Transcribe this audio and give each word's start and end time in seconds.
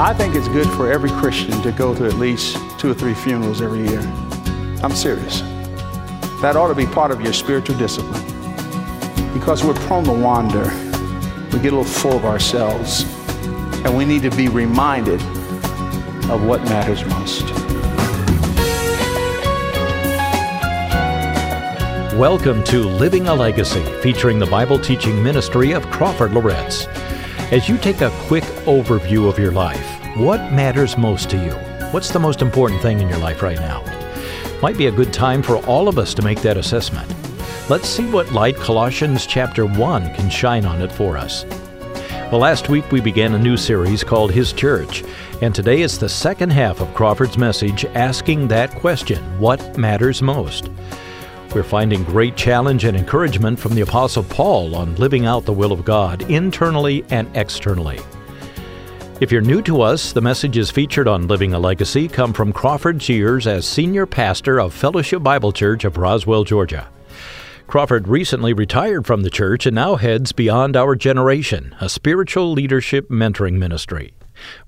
I 0.00 0.14
think 0.14 0.36
it's 0.36 0.46
good 0.46 0.68
for 0.68 0.92
every 0.92 1.10
Christian 1.10 1.60
to 1.62 1.72
go 1.72 1.92
to 1.92 2.06
at 2.06 2.14
least 2.14 2.56
two 2.78 2.88
or 2.88 2.94
three 2.94 3.14
funerals 3.14 3.60
every 3.60 3.80
year. 3.80 3.98
I'm 4.80 4.92
serious. 4.92 5.40
That 6.40 6.54
ought 6.54 6.68
to 6.68 6.74
be 6.76 6.86
part 6.86 7.10
of 7.10 7.20
your 7.20 7.32
spiritual 7.32 7.76
discipline. 7.76 8.22
Because 9.34 9.64
we're 9.64 9.74
prone 9.74 10.04
to 10.04 10.12
wander. 10.12 10.72
We 11.52 11.58
get 11.58 11.72
a 11.72 11.76
little 11.76 11.82
full 11.82 12.12
of 12.12 12.24
ourselves. 12.24 13.02
And 13.84 13.96
we 13.96 14.04
need 14.04 14.22
to 14.22 14.30
be 14.30 14.46
reminded 14.46 15.20
of 16.30 16.46
what 16.46 16.62
matters 16.66 17.04
most. 17.06 17.42
Welcome 22.16 22.62
to 22.66 22.84
Living 22.84 23.26
a 23.26 23.34
Legacy, 23.34 23.82
featuring 24.00 24.38
the 24.38 24.46
Bible 24.46 24.78
teaching 24.78 25.20
ministry 25.20 25.72
of 25.72 25.84
Crawford 25.90 26.34
Loritts. 26.34 26.86
As 27.50 27.66
you 27.66 27.78
take 27.78 28.02
a 28.02 28.12
quick 28.26 28.44
overview 28.66 29.26
of 29.26 29.38
your 29.38 29.52
life, 29.52 30.18
what 30.18 30.52
matters 30.52 30.98
most 30.98 31.30
to 31.30 31.42
you? 31.42 31.52
What's 31.92 32.10
the 32.10 32.18
most 32.18 32.42
important 32.42 32.82
thing 32.82 33.00
in 33.00 33.08
your 33.08 33.16
life 33.16 33.40
right 33.40 33.58
now? 33.58 33.82
Might 34.60 34.76
be 34.76 34.88
a 34.88 34.92
good 34.92 35.14
time 35.14 35.42
for 35.42 35.56
all 35.64 35.88
of 35.88 35.96
us 35.96 36.12
to 36.12 36.22
make 36.22 36.42
that 36.42 36.58
assessment. 36.58 37.10
Let's 37.70 37.88
see 37.88 38.04
what 38.04 38.32
light 38.32 38.56
Colossians 38.56 39.24
chapter 39.24 39.64
1 39.64 40.14
can 40.14 40.28
shine 40.28 40.66
on 40.66 40.82
it 40.82 40.92
for 40.92 41.16
us. 41.16 41.46
Well, 42.30 42.40
last 42.40 42.68
week 42.68 42.92
we 42.92 43.00
began 43.00 43.34
a 43.34 43.38
new 43.38 43.56
series 43.56 44.04
called 44.04 44.30
His 44.30 44.52
Church, 44.52 45.02
and 45.40 45.54
today 45.54 45.80
is 45.80 45.98
the 45.98 46.06
second 46.06 46.50
half 46.50 46.82
of 46.82 46.92
Crawford's 46.92 47.38
message 47.38 47.86
asking 47.86 48.48
that 48.48 48.74
question 48.74 49.24
what 49.38 49.78
matters 49.78 50.20
most? 50.20 50.68
We're 51.54 51.62
finding 51.62 52.04
great 52.04 52.36
challenge 52.36 52.84
and 52.84 52.94
encouragement 52.94 53.58
from 53.58 53.74
the 53.74 53.80
Apostle 53.80 54.22
Paul 54.24 54.74
on 54.74 54.94
living 54.96 55.24
out 55.24 55.46
the 55.46 55.52
will 55.52 55.72
of 55.72 55.82
God 55.82 56.22
internally 56.30 57.06
and 57.08 57.34
externally. 57.34 58.00
If 59.20 59.32
you're 59.32 59.40
new 59.40 59.62
to 59.62 59.80
us, 59.80 60.12
the 60.12 60.20
messages 60.20 60.70
featured 60.70 61.08
on 61.08 61.26
Living 61.26 61.54
a 61.54 61.58
Legacy 61.58 62.06
come 62.06 62.34
from 62.34 62.52
Crawford's 62.52 63.08
years 63.08 63.46
as 63.46 63.66
senior 63.66 64.04
pastor 64.04 64.60
of 64.60 64.74
Fellowship 64.74 65.22
Bible 65.22 65.50
Church 65.50 65.84
of 65.84 65.96
Roswell, 65.96 66.44
Georgia. 66.44 66.88
Crawford 67.66 68.08
recently 68.08 68.52
retired 68.52 69.06
from 69.06 69.22
the 69.22 69.30
church 69.30 69.64
and 69.64 69.74
now 69.74 69.96
heads 69.96 70.32
Beyond 70.32 70.76
Our 70.76 70.94
Generation, 70.96 71.74
a 71.80 71.88
spiritual 71.88 72.52
leadership 72.52 73.08
mentoring 73.08 73.54
ministry. 73.54 74.12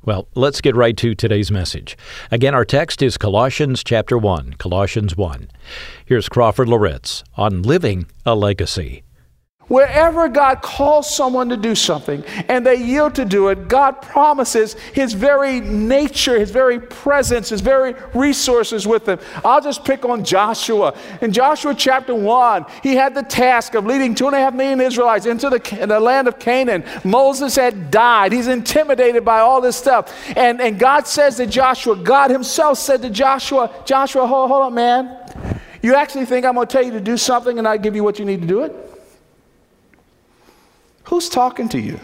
Well, 0.04 0.28
let's 0.34 0.60
get 0.60 0.76
right 0.76 0.96
to 0.96 1.14
today's 1.14 1.50
message. 1.50 1.96
Again, 2.30 2.54
our 2.54 2.64
text 2.64 3.02
is 3.02 3.16
Colossians 3.16 3.84
chapter 3.84 4.16
1, 4.16 4.54
Colossians 4.54 5.16
1. 5.16 5.48
Here's 6.04 6.28
Crawford 6.28 6.68
Loritts 6.68 7.24
on 7.36 7.62
living 7.62 8.06
a 8.24 8.34
legacy. 8.34 9.02
Wherever 9.70 10.28
God 10.28 10.62
calls 10.62 11.08
someone 11.08 11.48
to 11.50 11.56
do 11.56 11.76
something 11.76 12.24
and 12.48 12.66
they 12.66 12.74
yield 12.74 13.14
to 13.14 13.24
do 13.24 13.50
it, 13.50 13.68
God 13.68 14.02
promises 14.02 14.72
His 14.72 15.12
very 15.12 15.60
nature, 15.60 16.40
His 16.40 16.50
very 16.50 16.80
presence, 16.80 17.50
His 17.50 17.60
very 17.60 17.94
resources 18.12 18.84
with 18.84 19.04
them. 19.04 19.20
I'll 19.44 19.60
just 19.60 19.84
pick 19.84 20.04
on 20.04 20.24
Joshua. 20.24 20.98
In 21.20 21.32
Joshua 21.32 21.72
chapter 21.72 22.16
1, 22.16 22.66
he 22.82 22.96
had 22.96 23.14
the 23.14 23.22
task 23.22 23.74
of 23.74 23.86
leading 23.86 24.12
two 24.16 24.26
and 24.26 24.34
a 24.34 24.40
half 24.40 24.54
million 24.54 24.80
Israelites 24.80 25.26
into 25.26 25.48
the, 25.48 25.60
the 25.86 26.00
land 26.00 26.26
of 26.26 26.40
Canaan. 26.40 26.82
Moses 27.04 27.54
had 27.54 27.92
died. 27.92 28.32
He's 28.32 28.48
intimidated 28.48 29.24
by 29.24 29.38
all 29.38 29.60
this 29.60 29.76
stuff. 29.76 30.12
And, 30.36 30.60
and 30.60 30.80
God 30.80 31.06
says 31.06 31.36
to 31.36 31.46
Joshua, 31.46 31.94
God 31.94 32.32
Himself 32.32 32.76
said 32.76 33.02
to 33.02 33.10
Joshua, 33.10 33.70
Joshua, 33.84 34.26
hold, 34.26 34.50
hold 34.50 34.64
on, 34.64 34.74
man. 34.74 35.60
You 35.80 35.94
actually 35.94 36.26
think 36.26 36.44
I'm 36.44 36.56
going 36.56 36.66
to 36.66 36.72
tell 36.72 36.84
you 36.84 36.90
to 36.90 37.00
do 37.00 37.16
something 37.16 37.56
and 37.56 37.68
I 37.68 37.76
give 37.76 37.94
you 37.94 38.02
what 38.02 38.18
you 38.18 38.24
need 38.24 38.40
to 38.40 38.48
do 38.48 38.64
it? 38.64 38.89
Who's 41.10 41.28
talking 41.28 41.68
to 41.70 41.80
you? 41.80 41.98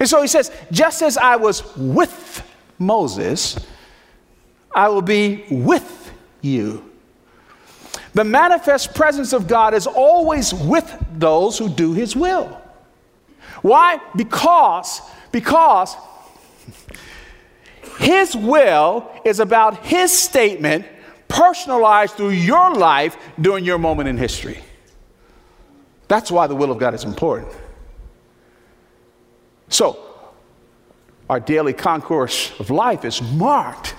And 0.00 0.08
so 0.08 0.20
he 0.20 0.26
says, 0.26 0.50
just 0.72 1.00
as 1.00 1.16
I 1.16 1.36
was 1.36 1.62
with 1.76 2.44
Moses, 2.76 3.56
I 4.74 4.88
will 4.88 5.00
be 5.00 5.44
with 5.48 6.12
you. 6.40 6.90
The 8.14 8.24
manifest 8.24 8.96
presence 8.96 9.32
of 9.32 9.46
God 9.46 9.74
is 9.74 9.86
always 9.86 10.52
with 10.52 10.92
those 11.12 11.56
who 11.56 11.68
do 11.68 11.92
his 11.92 12.16
will. 12.16 12.60
Why? 13.62 14.00
Because, 14.16 15.00
because 15.30 15.94
his 18.00 18.34
will 18.34 19.08
is 19.24 19.38
about 19.38 19.86
his 19.86 20.10
statement 20.10 20.84
personalized 21.28 22.14
through 22.14 22.30
your 22.30 22.74
life 22.74 23.16
during 23.40 23.64
your 23.64 23.78
moment 23.78 24.08
in 24.08 24.18
history. 24.18 24.64
That's 26.12 26.30
why 26.30 26.46
the 26.46 26.54
will 26.54 26.70
of 26.70 26.76
God 26.76 26.92
is 26.92 27.04
important. 27.04 27.50
So, 29.70 29.98
our 31.30 31.40
daily 31.40 31.72
concourse 31.72 32.52
of 32.60 32.68
life 32.68 33.06
is 33.06 33.22
marked 33.22 33.94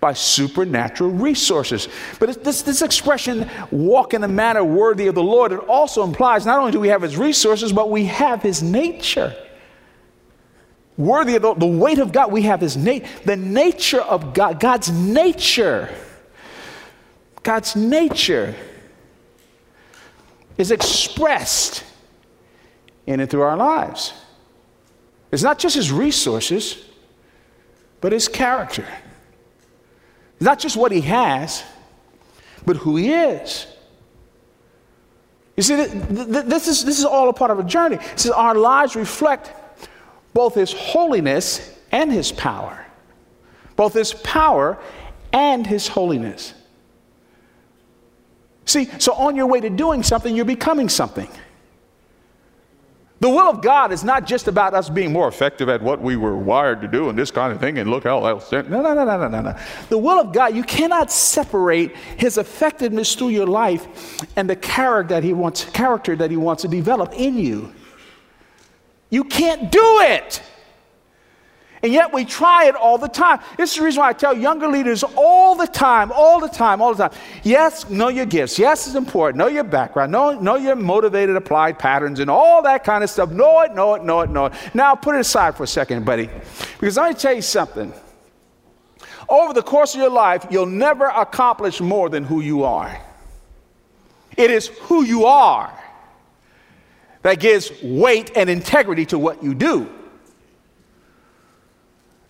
by 0.00 0.14
supernatural 0.14 1.10
resources. 1.10 1.88
But 2.18 2.42
this, 2.42 2.62
this 2.62 2.80
expression, 2.80 3.50
walk 3.70 4.14
in 4.14 4.24
a 4.24 4.28
manner 4.28 4.64
worthy 4.64 5.08
of 5.08 5.14
the 5.14 5.22
Lord, 5.22 5.52
it 5.52 5.58
also 5.58 6.04
implies 6.04 6.46
not 6.46 6.58
only 6.58 6.72
do 6.72 6.80
we 6.80 6.88
have 6.88 7.02
his 7.02 7.18
resources, 7.18 7.70
but 7.70 7.90
we 7.90 8.06
have 8.06 8.40
his 8.40 8.62
nature. 8.62 9.36
Worthy 10.96 11.36
of 11.36 11.42
the, 11.42 11.52
the 11.52 11.66
weight 11.66 11.98
of 11.98 12.12
God, 12.12 12.32
we 12.32 12.44
have 12.44 12.62
his 12.62 12.78
nature, 12.78 13.06
the 13.26 13.36
nature 13.36 14.00
of 14.00 14.32
God, 14.32 14.58
God's 14.58 14.90
nature. 14.90 15.94
God's 17.42 17.76
nature 17.76 18.54
is 20.58 20.70
expressed 20.70 21.84
in 23.06 23.20
and 23.20 23.30
through 23.30 23.42
our 23.42 23.56
lives. 23.56 24.12
It's 25.30 25.42
not 25.42 25.58
just 25.58 25.74
his 25.74 25.90
resources, 25.90 26.84
but 28.00 28.12
his 28.12 28.28
character. 28.28 28.86
It's 30.36 30.44
not 30.44 30.58
just 30.58 30.76
what 30.76 30.92
he 30.92 31.00
has, 31.02 31.64
but 32.66 32.76
who 32.76 32.96
he 32.96 33.12
is. 33.12 33.66
You 35.56 35.62
see, 35.62 35.76
this 35.76 36.68
is, 36.68 36.84
this 36.84 36.98
is 36.98 37.04
all 37.04 37.28
a 37.28 37.32
part 37.32 37.50
of 37.50 37.58
a 37.58 37.64
journey. 37.64 37.96
It 37.96 38.20
says 38.20 38.32
our 38.32 38.54
lives 38.54 38.96
reflect 38.96 39.52
both 40.34 40.54
his 40.54 40.72
holiness 40.72 41.78
and 41.92 42.10
his 42.10 42.32
power, 42.32 42.84
both 43.76 43.92
his 43.94 44.14
power 44.14 44.78
and 45.32 45.66
his 45.66 45.88
holiness. 45.88 46.54
See, 48.64 48.88
so 48.98 49.12
on 49.14 49.36
your 49.36 49.46
way 49.46 49.60
to 49.60 49.70
doing 49.70 50.02
something, 50.02 50.34
you're 50.34 50.44
becoming 50.44 50.88
something. 50.88 51.28
The 53.22 53.28
will 53.28 53.48
of 53.48 53.62
God 53.62 53.92
is 53.92 54.02
not 54.02 54.26
just 54.26 54.48
about 54.48 54.74
us 54.74 54.88
being 54.88 55.12
more 55.12 55.28
effective 55.28 55.68
at 55.68 55.80
what 55.80 56.00
we 56.00 56.16
were 56.16 56.36
wired 56.36 56.80
to 56.80 56.88
do 56.88 57.08
and 57.08 57.16
this 57.16 57.30
kind 57.30 57.52
of 57.52 57.60
thing 57.60 57.78
and 57.78 57.88
look 57.88 58.02
how 58.02 58.24
else. 58.26 58.50
No, 58.50 58.62
no, 58.62 58.82
no, 58.82 58.94
no, 58.94 59.04
no, 59.04 59.28
no, 59.28 59.40
no. 59.42 59.58
The 59.90 59.98
will 59.98 60.18
of 60.18 60.32
God, 60.32 60.56
you 60.56 60.64
cannot 60.64 61.12
separate 61.12 61.94
his 62.16 62.36
effectiveness 62.36 63.14
through 63.14 63.28
your 63.28 63.46
life 63.46 64.26
and 64.34 64.50
the 64.50 64.56
character 64.56 65.14
that 65.14 65.22
he 65.22 65.32
wants, 65.32 65.66
character 65.66 66.16
that 66.16 66.32
he 66.32 66.36
wants 66.36 66.62
to 66.62 66.68
develop 66.68 67.12
in 67.12 67.38
you. 67.38 67.72
You 69.10 69.22
can't 69.22 69.70
do 69.70 70.00
it. 70.00 70.42
And 71.82 71.92
yet 71.92 72.12
we 72.12 72.24
try 72.24 72.66
it 72.66 72.76
all 72.76 72.96
the 72.96 73.08
time. 73.08 73.40
This 73.56 73.72
is 73.72 73.78
the 73.78 73.84
reason 73.84 74.00
why 74.00 74.10
I 74.10 74.12
tell 74.12 74.36
younger 74.36 74.68
leaders 74.68 75.02
all 75.02 75.56
the 75.56 75.66
time, 75.66 76.12
all 76.12 76.38
the 76.38 76.48
time, 76.48 76.80
all 76.80 76.94
the 76.94 77.08
time. 77.08 77.18
Yes, 77.42 77.90
know 77.90 78.06
your 78.08 78.24
gifts. 78.24 78.56
Yes, 78.56 78.86
it's 78.86 78.94
important. 78.94 79.38
Know 79.38 79.48
your 79.48 79.64
background. 79.64 80.12
Know, 80.12 80.38
know 80.38 80.54
your 80.54 80.76
motivated 80.76 81.34
applied 81.34 81.80
patterns 81.80 82.20
and 82.20 82.30
all 82.30 82.62
that 82.62 82.84
kind 82.84 83.02
of 83.02 83.10
stuff. 83.10 83.30
Know 83.30 83.62
it, 83.62 83.74
know 83.74 83.94
it, 83.94 84.04
know 84.04 84.20
it, 84.20 84.30
know 84.30 84.46
it. 84.46 84.52
Now 84.74 84.94
put 84.94 85.16
it 85.16 85.20
aside 85.22 85.56
for 85.56 85.64
a 85.64 85.66
second, 85.66 86.04
buddy. 86.04 86.30
Because 86.78 86.96
let 86.96 87.14
me 87.14 87.18
tell 87.18 87.34
you 87.34 87.42
something. 87.42 87.92
Over 89.28 89.52
the 89.52 89.62
course 89.62 89.94
of 89.94 90.00
your 90.00 90.10
life, 90.10 90.46
you'll 90.50 90.66
never 90.66 91.06
accomplish 91.06 91.80
more 91.80 92.08
than 92.08 92.22
who 92.22 92.42
you 92.42 92.62
are. 92.62 92.96
It 94.36 94.52
is 94.52 94.68
who 94.82 95.02
you 95.02 95.24
are 95.24 95.72
that 97.22 97.40
gives 97.40 97.72
weight 97.82 98.30
and 98.36 98.48
integrity 98.48 99.06
to 99.06 99.18
what 99.18 99.42
you 99.42 99.54
do. 99.54 99.90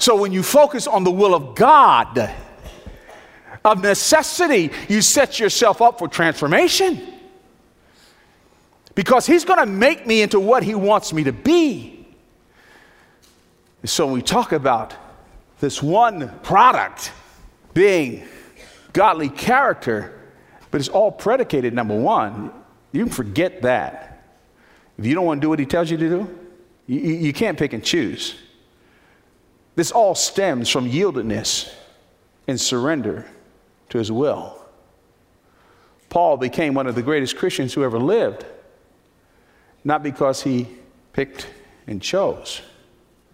So 0.02 0.16
when 0.16 0.32
you 0.32 0.42
focus 0.42 0.88
on 0.88 1.04
the 1.04 1.12
will 1.12 1.32
of 1.32 1.54
God, 1.54 2.34
of 3.64 3.82
necessity, 3.84 4.72
you 4.88 5.00
set 5.00 5.38
yourself 5.38 5.80
up 5.80 6.00
for 6.00 6.08
transformation. 6.08 7.00
Because 8.96 9.28
He's 9.28 9.44
going 9.44 9.60
to 9.60 9.66
make 9.66 10.04
me 10.04 10.20
into 10.20 10.40
what 10.40 10.64
He 10.64 10.74
wants 10.74 11.12
me 11.12 11.22
to 11.22 11.32
be. 11.32 12.04
So 13.84 14.06
when 14.06 14.14
we 14.14 14.22
talk 14.22 14.50
about 14.50 14.92
this 15.60 15.80
one 15.80 16.36
product 16.40 17.12
being 17.72 18.26
godly 18.92 19.28
character, 19.28 20.18
but 20.72 20.80
it's 20.80 20.88
all 20.88 21.12
predicated, 21.12 21.74
number 21.74 21.96
one, 21.96 22.50
you 22.90 23.04
can 23.04 23.12
forget 23.12 23.62
that. 23.62 24.24
If 24.98 25.06
you 25.06 25.14
don't 25.14 25.26
want 25.26 25.40
to 25.40 25.44
do 25.44 25.48
what 25.48 25.60
He 25.60 25.66
tells 25.66 25.92
you 25.92 25.96
to 25.96 26.08
do, 26.08 26.38
you, 26.88 26.98
you 26.98 27.32
can't 27.32 27.56
pick 27.56 27.72
and 27.72 27.84
choose. 27.84 28.34
This 29.74 29.90
all 29.90 30.14
stems 30.14 30.68
from 30.68 30.90
yieldedness 30.90 31.72
and 32.46 32.60
surrender 32.60 33.26
to 33.88 33.98
his 33.98 34.12
will. 34.12 34.58
Paul 36.08 36.36
became 36.36 36.74
one 36.74 36.86
of 36.86 36.94
the 36.94 37.02
greatest 37.02 37.36
Christians 37.36 37.72
who 37.72 37.82
ever 37.84 37.98
lived, 37.98 38.44
not 39.84 40.02
because 40.02 40.42
he 40.42 40.68
picked 41.12 41.48
and 41.86 42.02
chose, 42.02 42.60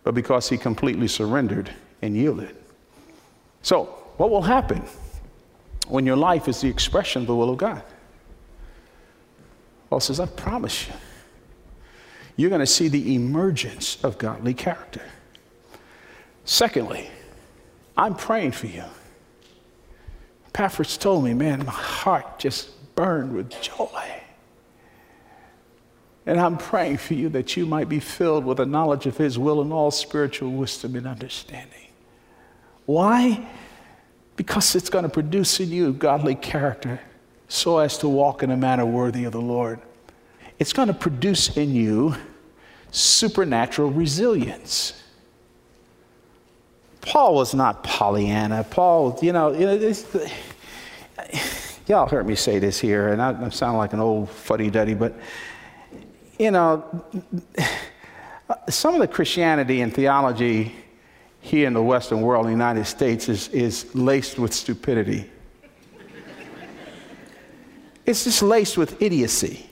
but 0.05 0.15
because 0.15 0.49
he 0.49 0.57
completely 0.57 1.09
surrendered 1.09 1.71
and 2.03 2.17
yielded. 2.17 2.57
So, 3.63 3.85
what 4.17 4.31
will 4.31 4.43
happen 4.43 4.83
when 5.89 6.07
your 6.07 6.17
life 6.17 6.49
is 6.49 6.61
the 6.61 6.69
expression 6.69 7.23
of 7.23 7.27
the 7.27 7.35
will 7.35 7.51
of 7.51 7.59
God? 7.59 7.83
Paul 9.91 10.01
says, 10.01 10.21
I 10.21 10.27
promise 10.27 10.87
you, 10.87 10.95
you're 12.37 12.51
going 12.51 12.61
to 12.61 12.67
see 12.67 12.89
the 12.89 13.15
emergence 13.15 14.03
of 14.05 14.19
godly 14.19 14.55
character. 14.55 15.03
Secondly, 16.49 17.11
I'm 17.95 18.15
praying 18.15 18.53
for 18.53 18.69
you. 18.69 18.85
Epaphras 20.47 20.97
told 20.97 21.25
me, 21.25 21.35
man, 21.35 21.59
my 21.67 21.71
heart 21.71 22.39
just 22.39 22.71
burned 22.95 23.35
with 23.35 23.51
joy. 23.61 24.23
And 26.25 26.41
I'm 26.41 26.57
praying 26.57 26.97
for 26.97 27.13
you 27.13 27.29
that 27.29 27.55
you 27.59 27.67
might 27.67 27.91
be 27.91 28.01
filled 28.01 28.47
with 28.47 28.61
a 28.61 28.65
knowledge 28.65 29.05
of 29.05 29.19
His 29.19 29.39
will 29.39 29.61
and 29.61 29.75
all 29.75 29.91
spiritual 29.91 30.51
wisdom 30.53 30.97
and 30.97 31.07
understanding. 31.07 31.89
Why? 32.87 33.47
Because 34.37 34.75
it's 34.75 34.89
going 34.89 35.05
to 35.05 35.11
produce 35.11 35.61
in 35.61 35.69
you 35.69 35.93
godly 35.93 36.35
character 36.35 36.99
so 37.49 37.77
as 37.77 37.99
to 37.99 38.09
walk 38.09 38.43
in 38.43 38.51
a 38.51 38.57
manner 38.57 38.87
worthy 38.87 39.25
of 39.25 39.33
the 39.33 39.41
Lord. 39.41 39.81
It's 40.59 40.73
going 40.73 40.89
to 40.89 40.95
produce 40.95 41.59
in 41.59 41.75
you 41.75 42.15
supernatural 42.91 43.91
resilience. 43.91 44.95
Paul 47.09 47.35
was 47.35 47.55
not 47.55 47.83
Pollyanna. 47.83 48.65
Paul, 48.65 49.19
you 49.23 49.33
know, 49.33 49.51
you 49.53 49.61
know 49.61 50.27
y'all 51.87 52.07
heard 52.07 52.27
me 52.27 52.35
say 52.35 52.59
this 52.59 52.79
here, 52.79 53.09
and 53.09 53.23
I, 53.23 53.47
I 53.47 53.49
sound 53.49 53.79
like 53.79 53.95
an 53.95 54.01
old 54.01 54.29
fuddy 54.29 54.69
duddy, 54.69 54.93
but 54.93 55.15
you 56.39 56.51
know, 56.51 56.85
some 58.69 58.95
of 58.95 59.01
the 59.01 59.09
Christianity 59.09 59.81
and 59.81 59.93
theology 59.93 60.75
here 61.41 61.67
in 61.67 61.73
the 61.73 61.83
Western 61.83 62.21
world, 62.21 62.45
in 62.45 62.53
the 62.53 62.57
United 62.57 62.85
States, 62.85 63.31
is, 63.31 63.49
is 63.49 63.95
laced 63.95 64.39
with 64.39 64.53
stupidity. 64.53 65.31
it's 68.05 68.25
just 68.25 68.43
laced 68.43 68.77
with 68.77 69.01
idiocy. 69.01 69.65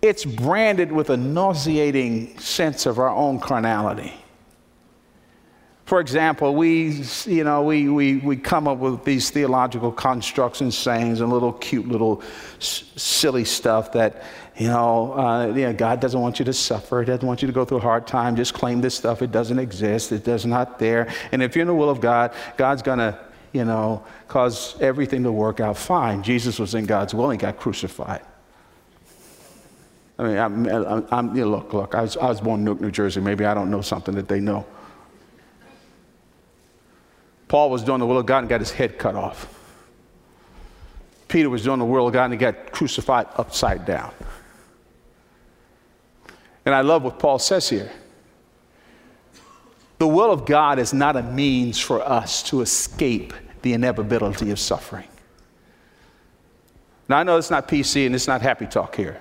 It's 0.00 0.24
branded 0.24 0.90
with 0.90 1.10
a 1.10 1.16
nauseating 1.18 2.38
sense 2.38 2.86
of 2.86 2.98
our 2.98 3.10
own 3.10 3.38
carnality. 3.38 4.14
For 5.88 6.00
example, 6.00 6.54
we, 6.54 7.02
you 7.24 7.44
know, 7.44 7.62
we, 7.62 7.88
we, 7.88 8.16
we 8.16 8.36
come 8.36 8.68
up 8.68 8.76
with 8.76 9.04
these 9.04 9.30
theological 9.30 9.90
constructs 9.90 10.60
and 10.60 10.72
sayings 10.72 11.22
and 11.22 11.32
little 11.32 11.54
cute 11.54 11.88
little 11.88 12.22
s- 12.58 12.84
silly 12.96 13.46
stuff 13.46 13.92
that, 13.92 14.22
you 14.58 14.66
know, 14.66 15.14
uh, 15.14 15.46
you 15.46 15.62
know, 15.62 15.72
God 15.72 15.98
doesn't 15.98 16.20
want 16.20 16.40
you 16.40 16.44
to 16.44 16.52
suffer. 16.52 17.00
He 17.00 17.06
doesn't 17.06 17.26
want 17.26 17.40
you 17.40 17.46
to 17.46 17.54
go 17.54 17.64
through 17.64 17.78
a 17.78 17.80
hard 17.80 18.06
time. 18.06 18.36
Just 18.36 18.52
claim 18.52 18.82
this 18.82 18.96
stuff. 18.96 19.22
It 19.22 19.32
doesn't 19.32 19.58
exist. 19.58 20.12
It 20.12 20.24
does 20.24 20.44
not 20.44 20.78
there. 20.78 21.10
And 21.32 21.42
if 21.42 21.56
you're 21.56 21.62
in 21.62 21.68
the 21.68 21.74
will 21.74 21.88
of 21.88 22.02
God, 22.02 22.34
God's 22.58 22.82
going 22.82 22.98
to, 22.98 23.18
you 23.54 23.64
know, 23.64 24.04
cause 24.28 24.78
everything 24.82 25.22
to 25.22 25.32
work 25.32 25.58
out 25.58 25.78
fine. 25.78 26.22
Jesus 26.22 26.58
was 26.58 26.74
in 26.74 26.84
God's 26.84 27.14
will. 27.14 27.30
He 27.30 27.38
got 27.38 27.56
crucified. 27.56 28.20
I 30.18 30.22
mean, 30.22 30.36
I'm, 30.36 30.66
I'm, 30.66 31.06
I'm 31.10 31.34
you 31.34 31.46
know, 31.46 31.50
look, 31.50 31.72
look, 31.72 31.94
I 31.94 32.02
was, 32.02 32.18
I 32.18 32.26
was 32.26 32.42
born 32.42 32.60
in 32.60 32.64
Newark, 32.66 32.82
New 32.82 32.90
Jersey. 32.90 33.22
Maybe 33.22 33.46
I 33.46 33.54
don't 33.54 33.70
know 33.70 33.80
something 33.80 34.14
that 34.16 34.28
they 34.28 34.38
know. 34.38 34.66
Paul 37.48 37.70
was 37.70 37.82
doing 37.82 37.98
the 37.98 38.06
will 38.06 38.18
of 38.18 38.26
God 38.26 38.40
and 38.40 38.48
got 38.48 38.60
his 38.60 38.70
head 38.70 38.98
cut 38.98 39.14
off. 39.14 39.54
Peter 41.28 41.50
was 41.50 41.64
doing 41.64 41.78
the 41.78 41.84
will 41.84 42.06
of 42.06 42.12
God 42.12 42.24
and 42.24 42.34
he 42.34 42.38
got 42.38 42.72
crucified 42.72 43.26
upside 43.36 43.84
down. 43.84 44.12
And 46.64 46.74
I 46.74 46.82
love 46.82 47.02
what 47.02 47.18
Paul 47.18 47.38
says 47.38 47.68
here. 47.68 47.90
The 49.98 50.06
will 50.06 50.30
of 50.30 50.46
God 50.46 50.78
is 50.78 50.92
not 50.92 51.16
a 51.16 51.22
means 51.22 51.78
for 51.78 52.06
us 52.06 52.42
to 52.44 52.60
escape 52.60 53.32
the 53.62 53.72
inevitability 53.72 54.50
of 54.50 54.58
suffering. 54.58 55.08
Now, 57.08 57.18
I 57.18 57.22
know 57.22 57.36
it's 57.36 57.50
not 57.50 57.68
PC 57.68 58.06
and 58.06 58.14
it's 58.14 58.28
not 58.28 58.42
happy 58.42 58.66
talk 58.66 58.94
here. 58.94 59.20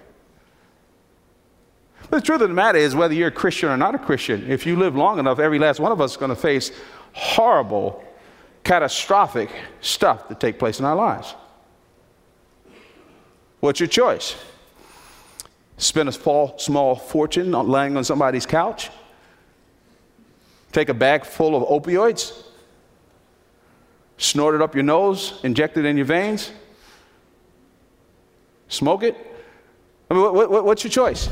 But 2.09 2.17
the 2.17 2.21
truth 2.21 2.41
of 2.41 2.49
the 2.49 2.53
matter 2.53 2.77
is, 2.77 2.95
whether 2.95 3.13
you're 3.13 3.29
a 3.29 3.31
Christian 3.31 3.69
or 3.69 3.77
not 3.77 3.95
a 3.95 3.97
Christian, 3.97 4.49
if 4.49 4.65
you 4.65 4.75
live 4.75 4.95
long 4.95 5.19
enough, 5.19 5.39
every 5.39 5.57
last 5.57 5.79
one 5.79 5.91
of 5.91 5.99
us 5.99 6.11
is 6.11 6.17
going 6.17 6.29
to 6.29 6.35
face 6.35 6.71
horrible 7.13 8.03
catastrophic 8.67 9.49
stuff 9.79 10.27
that 10.27 10.41
take 10.41 10.59
place 10.59 10.79
in 10.79 10.85
our 10.85 10.95
lives. 10.95 11.33
What's 13.61 13.79
your 13.79 13.87
choice? 13.87 14.35
Spend 15.77 16.09
a 16.09 16.11
small, 16.11 16.59
small 16.59 16.93
fortune 16.93 17.55
on 17.55 17.69
laying 17.69 17.95
on 17.95 18.03
somebody's 18.03 18.45
couch? 18.45 18.89
Take 20.73 20.89
a 20.89 20.93
bag 20.93 21.25
full 21.25 21.55
of 21.55 21.63
opioids? 21.81 22.43
Snort 24.17 24.55
it 24.55 24.61
up 24.61 24.75
your 24.75 24.83
nose? 24.83 25.39
Inject 25.43 25.77
it 25.77 25.85
in 25.85 25.95
your 25.95 26.05
veins? 26.05 26.51
Smoke 28.67 29.03
it? 29.03 29.15
I 30.11 30.13
mean, 30.13 30.23
what, 30.23 30.49
what, 30.51 30.65
what's 30.65 30.83
your 30.83 30.91
choice? 30.91 31.29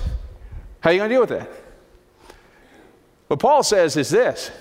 How 0.80 0.90
are 0.90 0.94
you 0.94 1.00
going 1.00 1.10
to 1.10 1.14
deal 1.14 1.22
with 1.22 1.32
that? 1.32 1.50
What 3.28 3.42
Paul 3.42 3.62
says 3.62 3.98
is 3.98 4.10
this 4.10 4.52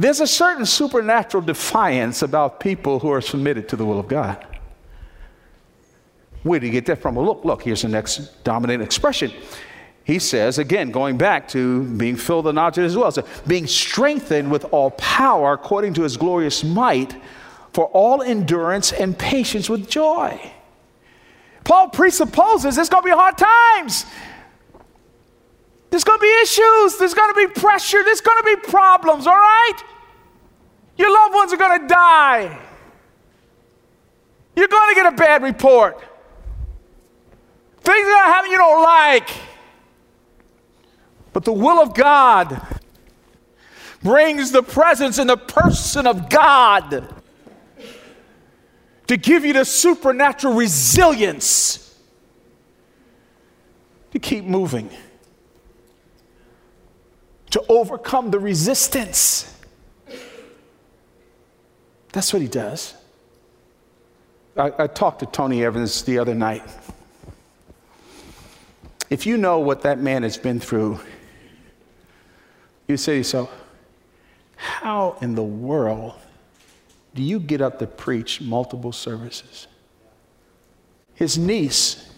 there's 0.00 0.20
a 0.20 0.26
certain 0.26 0.64
supernatural 0.64 1.42
defiance 1.42 2.22
about 2.22 2.58
people 2.58 2.98
who 2.98 3.10
are 3.10 3.20
submitted 3.20 3.68
to 3.68 3.76
the 3.76 3.84
will 3.84 4.00
of 4.00 4.08
God. 4.08 4.46
Where 6.42 6.58
do 6.58 6.64
you 6.64 6.72
get 6.72 6.86
that 6.86 7.02
from? 7.02 7.16
Well, 7.16 7.26
look, 7.26 7.44
look, 7.44 7.62
here's 7.62 7.82
the 7.82 7.88
next 7.88 8.42
dominant 8.42 8.82
expression. 8.82 9.30
He 10.02 10.18
says, 10.18 10.58
again, 10.58 10.90
going 10.90 11.18
back 11.18 11.48
to 11.48 11.84
being 11.84 12.16
filled 12.16 12.46
with 12.46 12.54
the 12.54 12.60
knowledge 12.60 12.78
as 12.78 12.96
well, 12.96 13.12
so 13.12 13.26
being 13.46 13.66
strengthened 13.66 14.50
with 14.50 14.64
all 14.72 14.92
power 14.92 15.52
according 15.52 15.92
to 15.94 16.02
his 16.02 16.16
glorious 16.16 16.64
might 16.64 17.14
for 17.74 17.84
all 17.88 18.22
endurance 18.22 18.92
and 18.92 19.18
patience 19.18 19.68
with 19.68 19.88
joy. 19.90 20.40
Paul 21.62 21.90
presupposes 21.90 22.74
there's 22.74 22.88
going 22.88 23.02
to 23.02 23.10
be 23.10 23.14
hard 23.14 23.36
times. 23.36 24.06
There's 25.90 26.04
going 26.04 26.18
to 26.18 26.22
be 26.22 26.29
issues. 26.42 26.98
There's 26.98 27.14
going 27.14 27.32
to 27.34 27.48
be 27.48 27.60
pressure. 27.60 28.02
There's 28.04 28.20
going 28.20 28.38
to 28.38 28.56
be 28.56 28.56
problems, 28.68 29.26
all 29.26 29.36
right? 29.36 29.78
Your 30.96 31.12
loved 31.12 31.34
ones 31.34 31.52
are 31.52 31.56
going 31.56 31.80
to 31.80 31.86
die. 31.86 32.58
You're 34.56 34.68
going 34.68 34.94
to 34.94 34.94
get 34.94 35.12
a 35.12 35.16
bad 35.16 35.42
report. 35.42 35.98
Things 37.80 38.06
are 38.06 38.10
going 38.10 38.24
to 38.24 38.32
happen 38.32 38.50
you 38.50 38.58
don't 38.58 38.82
like. 38.82 39.30
But 41.32 41.44
the 41.44 41.52
will 41.52 41.80
of 41.80 41.94
God 41.94 42.60
brings 44.02 44.50
the 44.50 44.62
presence 44.62 45.18
and 45.18 45.30
the 45.30 45.36
person 45.36 46.06
of 46.06 46.28
God 46.28 47.14
to 49.06 49.16
give 49.16 49.44
you 49.44 49.52
the 49.52 49.64
supernatural 49.64 50.54
resilience 50.54 51.98
to 54.12 54.18
keep 54.18 54.44
moving 54.44 54.90
to 57.50 57.64
overcome 57.68 58.30
the 58.30 58.38
resistance. 58.38 59.46
That's 62.12 62.32
what 62.32 62.42
he 62.42 62.48
does. 62.48 62.94
I, 64.56 64.72
I, 64.78 64.86
talked 64.86 65.20
to 65.20 65.26
Tony 65.26 65.64
Evans 65.64 66.02
the 66.02 66.18
other 66.18 66.34
night. 66.34 66.62
If 69.08 69.26
you 69.26 69.36
know 69.36 69.60
what 69.60 69.82
that 69.82 70.00
man 70.00 70.22
has 70.22 70.36
been 70.36 70.60
through, 70.60 71.00
you 72.88 72.96
say 72.96 73.12
to 73.12 73.18
yourself, 73.18 73.52
how 74.56 75.16
in 75.20 75.34
the 75.34 75.42
world 75.42 76.14
do 77.14 77.22
you 77.22 77.40
get 77.40 77.60
up 77.60 77.78
to 77.78 77.86
preach 77.86 78.40
multiple 78.40 78.92
services? 78.92 79.66
His 81.14 81.38
niece, 81.38 82.12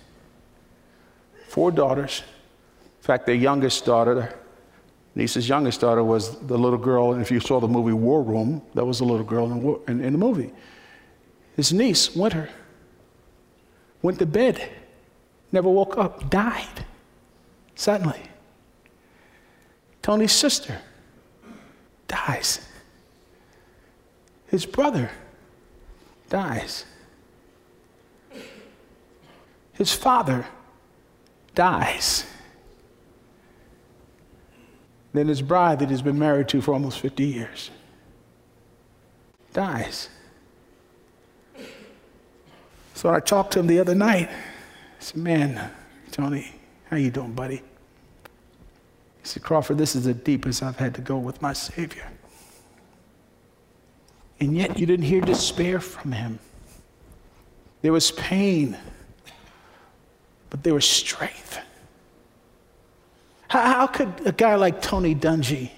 four 1.49 1.71
daughters, 1.71 2.23
in 2.99 3.05
fact, 3.05 3.27
their 3.27 3.35
youngest 3.35 3.85
daughter, 3.85 4.35
niece's 5.15 5.49
youngest 5.49 5.81
daughter 5.81 6.03
was 6.03 6.39
the 6.47 6.57
little 6.57 6.79
girl, 6.79 7.13
and 7.13 7.21
if 7.21 7.31
you 7.31 7.41
saw 7.41 7.61
the 7.61 7.69
movie 7.69 7.93
War 7.93 8.23
Room, 8.23 8.63
that 8.75 8.85
was 8.85 8.99
the 8.99 9.05
little 9.05 9.25
girl 9.25 9.53
in, 9.53 9.99
in, 9.99 10.05
in 10.05 10.13
the 10.13 10.19
movie. 10.19 10.53
His 11.57 11.73
niece, 11.73 12.15
Wynter, 12.17 12.49
went 14.01 14.19
to 14.19 14.27
bed, 14.27 14.71
never 15.51 15.69
woke 15.69 15.99
up, 15.99 16.31
died 16.31 16.87
suddenly. 17.75 18.21
Tony's 20.01 20.33
sister 20.33 20.79
dies. 22.09 22.67
His 24.49 24.67
brother 24.67 25.11
dies. 26.29 26.85
His 29.73 29.95
father 29.95 30.47
dies. 31.55 32.27
Then 35.13 35.29
his 35.29 35.43
bride 35.43 35.79
that 35.81 35.91
he's 35.91 36.03
been 36.03 36.19
married 36.19 36.49
to 36.49 36.63
for 36.63 36.73
almost 36.73 37.01
50 37.01 37.25
years 37.25 37.71
dies. 39.53 40.09
So 42.95 43.11
I 43.11 43.21
talked 43.21 43.53
to 43.55 43.61
him 43.61 43.67
the 43.67 43.79
other 43.79 43.95
night. 43.95 44.31
I 44.31 44.35
said, 44.99 45.17
man, 45.21 45.71
Tony, 46.11 46.55
how 46.89 46.97
you 46.97 47.11
doing, 47.11 47.33
buddy? 47.33 47.57
He 47.57 49.29
said, 49.29 49.43
Crawford, 49.43 49.79
this 49.79 49.95
is 49.95 50.05
the 50.05 50.15
deepest 50.15 50.63
I've 50.63 50.77
had 50.77 50.95
to 50.95 51.01
go 51.01 51.19
with 51.19 51.43
my 51.43 51.53
Savior. 51.53 52.09
And 54.41 54.57
yet 54.57 54.79
you 54.79 54.87
didn't 54.87 55.07
hear 55.07 55.21
despair 55.21 55.81
from 55.81 56.13
him. 56.13 56.39
There 57.83 57.93
was 57.93 58.11
pain, 58.13 58.77
but 60.51 60.63
there 60.63 60.75
was 60.75 60.85
strength. 60.85 61.59
How, 63.53 63.61
how 63.61 63.87
could 63.87 64.27
a 64.27 64.33
guy 64.33 64.55
like 64.55 64.81
Tony 64.81 65.15
Dungy, 65.15 65.71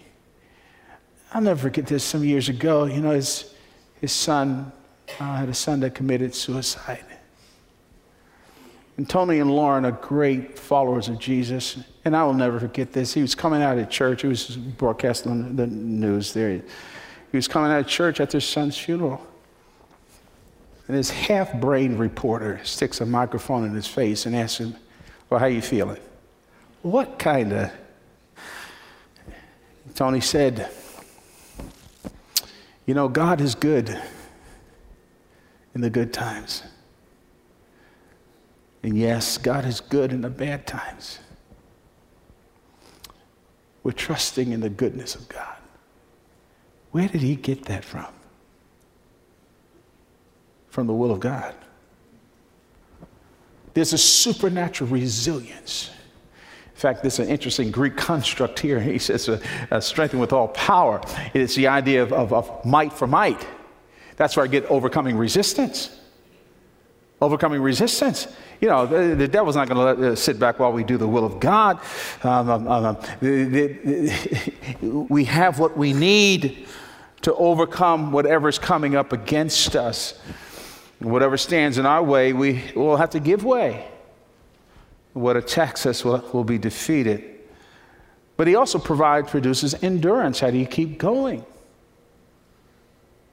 I'll 1.32 1.40
never 1.40 1.60
forget 1.60 1.88
this 1.88 2.04
some 2.04 2.22
years 2.22 2.48
ago, 2.48 2.84
you 2.84 3.00
know, 3.00 3.10
his, 3.10 3.52
his 4.00 4.12
son 4.12 4.70
uh, 5.18 5.34
had 5.38 5.48
a 5.48 5.54
son 5.54 5.80
that 5.80 5.92
committed 5.92 6.36
suicide. 6.36 7.04
And 8.96 9.10
Tony 9.10 9.40
and 9.40 9.50
Lauren 9.50 9.84
are 9.84 9.90
great 9.90 10.56
followers 10.56 11.08
of 11.08 11.18
Jesus. 11.18 11.78
And 12.04 12.14
I 12.14 12.22
will 12.22 12.32
never 12.32 12.60
forget 12.60 12.92
this. 12.92 13.12
He 13.12 13.22
was 13.22 13.34
coming 13.34 13.60
out 13.60 13.76
of 13.76 13.90
church. 13.90 14.22
He 14.22 14.28
was 14.28 14.56
broadcasting 14.56 15.32
on 15.32 15.56
the 15.56 15.66
news 15.66 16.32
there. 16.32 16.52
He 16.52 17.36
was 17.36 17.48
coming 17.48 17.72
out 17.72 17.80
of 17.80 17.88
church 17.88 18.20
at 18.20 18.30
their 18.30 18.40
son's 18.40 18.78
funeral. 18.78 19.20
And 20.86 20.96
this 20.96 21.10
half-brained 21.10 21.98
reporter 21.98 22.60
sticks 22.62 23.00
a 23.00 23.06
microphone 23.06 23.64
in 23.64 23.74
his 23.74 23.88
face 23.88 24.26
and 24.26 24.36
asks 24.36 24.60
him, 24.60 24.76
well, 25.28 25.40
how 25.40 25.46
you 25.46 25.60
feeling? 25.60 25.98
What 26.84 27.18
kind 27.18 27.50
of... 27.50 27.72
Tony 29.94 30.20
said, 30.20 30.70
you 32.84 32.92
know, 32.92 33.08
God 33.08 33.40
is 33.40 33.54
good 33.54 33.98
in 35.74 35.80
the 35.80 35.88
good 35.88 36.12
times. 36.12 36.62
And 38.82 38.98
yes, 38.98 39.38
God 39.38 39.64
is 39.64 39.80
good 39.80 40.12
in 40.12 40.20
the 40.20 40.28
bad 40.28 40.66
times. 40.66 41.20
We're 43.82 43.92
trusting 43.92 44.52
in 44.52 44.60
the 44.60 44.68
goodness 44.68 45.14
of 45.14 45.26
God. 45.26 45.56
Where 46.90 47.08
did 47.08 47.22
he 47.22 47.34
get 47.34 47.64
that 47.64 47.82
from? 47.82 48.12
From 50.68 50.86
the 50.86 50.92
will 50.92 51.12
of 51.12 51.20
God. 51.20 51.54
There's 53.72 53.94
a 53.94 53.98
supernatural 53.98 54.90
resilience. 54.90 55.88
Fact, 56.84 57.02
is 57.06 57.18
an 57.18 57.28
interesting 57.28 57.70
Greek 57.70 57.96
construct 57.96 58.60
here. 58.60 58.78
He 58.94 58.98
says, 58.98 59.26
uh, 59.26 59.40
uh, 59.70 60.08
with 60.18 60.34
all 60.34 60.48
power. 60.48 61.00
It's 61.32 61.54
the 61.54 61.66
idea 61.68 62.02
of, 62.02 62.12
of, 62.12 62.30
of 62.34 62.64
might 62.66 62.92
for 62.92 63.06
might. 63.06 63.46
That's 64.16 64.36
where 64.36 64.44
I 64.44 64.48
get 64.48 64.66
overcoming 64.66 65.16
resistance. 65.16 65.98
Overcoming 67.22 67.62
resistance. 67.62 68.28
You 68.60 68.68
know, 68.68 68.84
the, 68.84 69.14
the 69.14 69.26
devil's 69.26 69.56
not 69.56 69.66
going 69.70 69.96
to 69.96 70.12
uh, 70.12 70.14
sit 70.14 70.38
back 70.38 70.58
while 70.58 70.74
we 70.74 70.84
do 70.84 70.98
the 70.98 71.08
will 71.08 71.24
of 71.24 71.40
God. 71.40 71.80
Um, 72.22 72.50
um, 72.50 72.68
um, 72.68 72.84
um 72.84 72.98
the, 73.20 73.44
the, 73.46 74.86
we 75.08 75.24
have 75.24 75.58
what 75.58 75.78
we 75.78 75.94
need 75.94 76.68
to 77.22 77.34
overcome 77.36 78.12
whatever's 78.12 78.58
coming 78.58 78.94
up 78.94 79.14
against 79.14 79.74
us. 79.74 80.20
Whatever 80.98 81.38
stands 81.38 81.78
in 81.78 81.86
our 81.86 82.02
way, 82.02 82.34
we 82.34 82.62
will 82.76 82.98
have 82.98 83.08
to 83.10 83.20
give 83.20 83.42
way. 83.42 83.88
What 85.14 85.36
attacks 85.36 85.86
us 85.86 86.04
will, 86.04 86.22
will 86.32 86.44
be 86.44 86.58
defeated. 86.58 87.24
But 88.36 88.46
he 88.46 88.56
also 88.56 88.78
provides, 88.78 89.30
produces 89.30 89.74
endurance. 89.82 90.40
How 90.40 90.50
do 90.50 90.58
you 90.58 90.66
keep 90.66 90.98
going? 90.98 91.44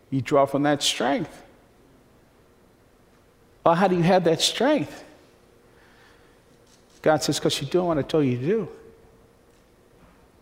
You 0.09 0.21
draw 0.21 0.45
from 0.45 0.63
that 0.63 0.83
strength. 0.83 1.43
Well, 3.65 3.75
how 3.75 3.88
do 3.88 3.95
you 3.95 4.03
have 4.03 4.23
that 4.23 4.41
strength? 4.41 5.03
God 7.01 7.23
says, 7.23 7.39
because 7.39 7.59
you're 7.61 7.69
doing 7.69 7.88
what 7.88 7.97
I 7.97 8.03
told 8.03 8.25
you 8.25 8.38
to 8.38 8.45
do. 8.45 8.69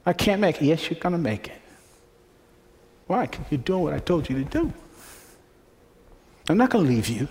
I 0.05 0.13
can't 0.13 0.41
make 0.41 0.62
it. 0.62 0.65
Yes, 0.65 0.89
you're 0.89 1.00
going 1.00 1.13
to 1.13 1.19
make 1.19 1.48
it. 1.48 1.62
Why? 3.08 3.25
Because 3.25 3.46
you're 3.50 3.60
doing 3.60 3.84
what 3.84 3.93
I 3.93 4.00
told 4.00 4.29
you 4.29 4.43
to 4.43 4.50
do. 4.50 4.74
I'm 6.50 6.58
not 6.58 6.69
going 6.69 6.86
to 6.86 6.91
leave 6.91 7.08
you. 7.08 7.27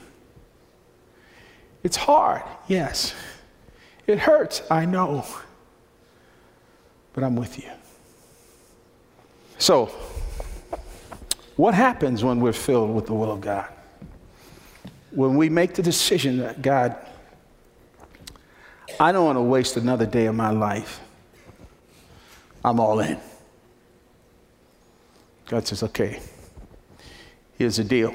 It's 1.82 1.96
hard, 1.96 2.42
yes. 2.68 3.14
It 4.08 4.18
hurts, 4.18 4.62
I 4.70 4.86
know. 4.86 5.24
But 7.12 7.22
I'm 7.22 7.36
with 7.36 7.58
you. 7.58 7.70
So, 9.58 9.86
what 11.56 11.74
happens 11.74 12.24
when 12.24 12.40
we're 12.40 12.54
filled 12.54 12.94
with 12.94 13.06
the 13.06 13.12
will 13.12 13.30
of 13.30 13.42
God? 13.42 13.68
When 15.10 15.36
we 15.36 15.50
make 15.50 15.74
the 15.74 15.82
decision 15.82 16.38
that, 16.38 16.62
God, 16.62 16.96
I 18.98 19.12
don't 19.12 19.26
want 19.26 19.36
to 19.36 19.42
waste 19.42 19.76
another 19.76 20.06
day 20.06 20.26
of 20.26 20.34
my 20.34 20.50
life. 20.50 21.00
I'm 22.64 22.80
all 22.80 23.00
in. 23.00 23.18
God 25.48 25.66
says, 25.66 25.82
okay, 25.82 26.20
here's 27.58 27.76
the 27.76 27.84
deal. 27.84 28.14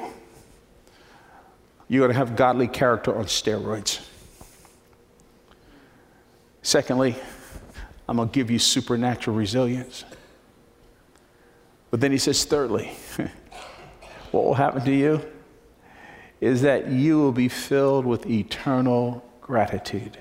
You're 1.87 2.01
going 2.01 2.11
to 2.11 2.17
have 2.17 2.35
godly 2.35 2.67
character 2.67 3.15
on 3.15 3.25
steroids. 3.25 4.07
Secondly, 6.63 7.15
I'm 8.07 8.15
going 8.15 8.29
to 8.29 8.33
give 8.33 8.49
you 8.49 8.57
supernatural 8.57 9.35
resilience. 9.35 10.05
But 11.91 11.99
then 11.99 12.11
he 12.11 12.17
says, 12.17 12.43
thirdly, 12.45 12.91
what 14.31 14.45
will 14.45 14.53
happen 14.53 14.83
to 14.85 14.91
you 14.91 15.21
is 16.39 16.61
that 16.61 16.87
you 16.87 17.19
will 17.19 17.33
be 17.33 17.49
filled 17.49 18.05
with 18.05 18.25
eternal 18.25 19.23
gratitude. 19.41 20.17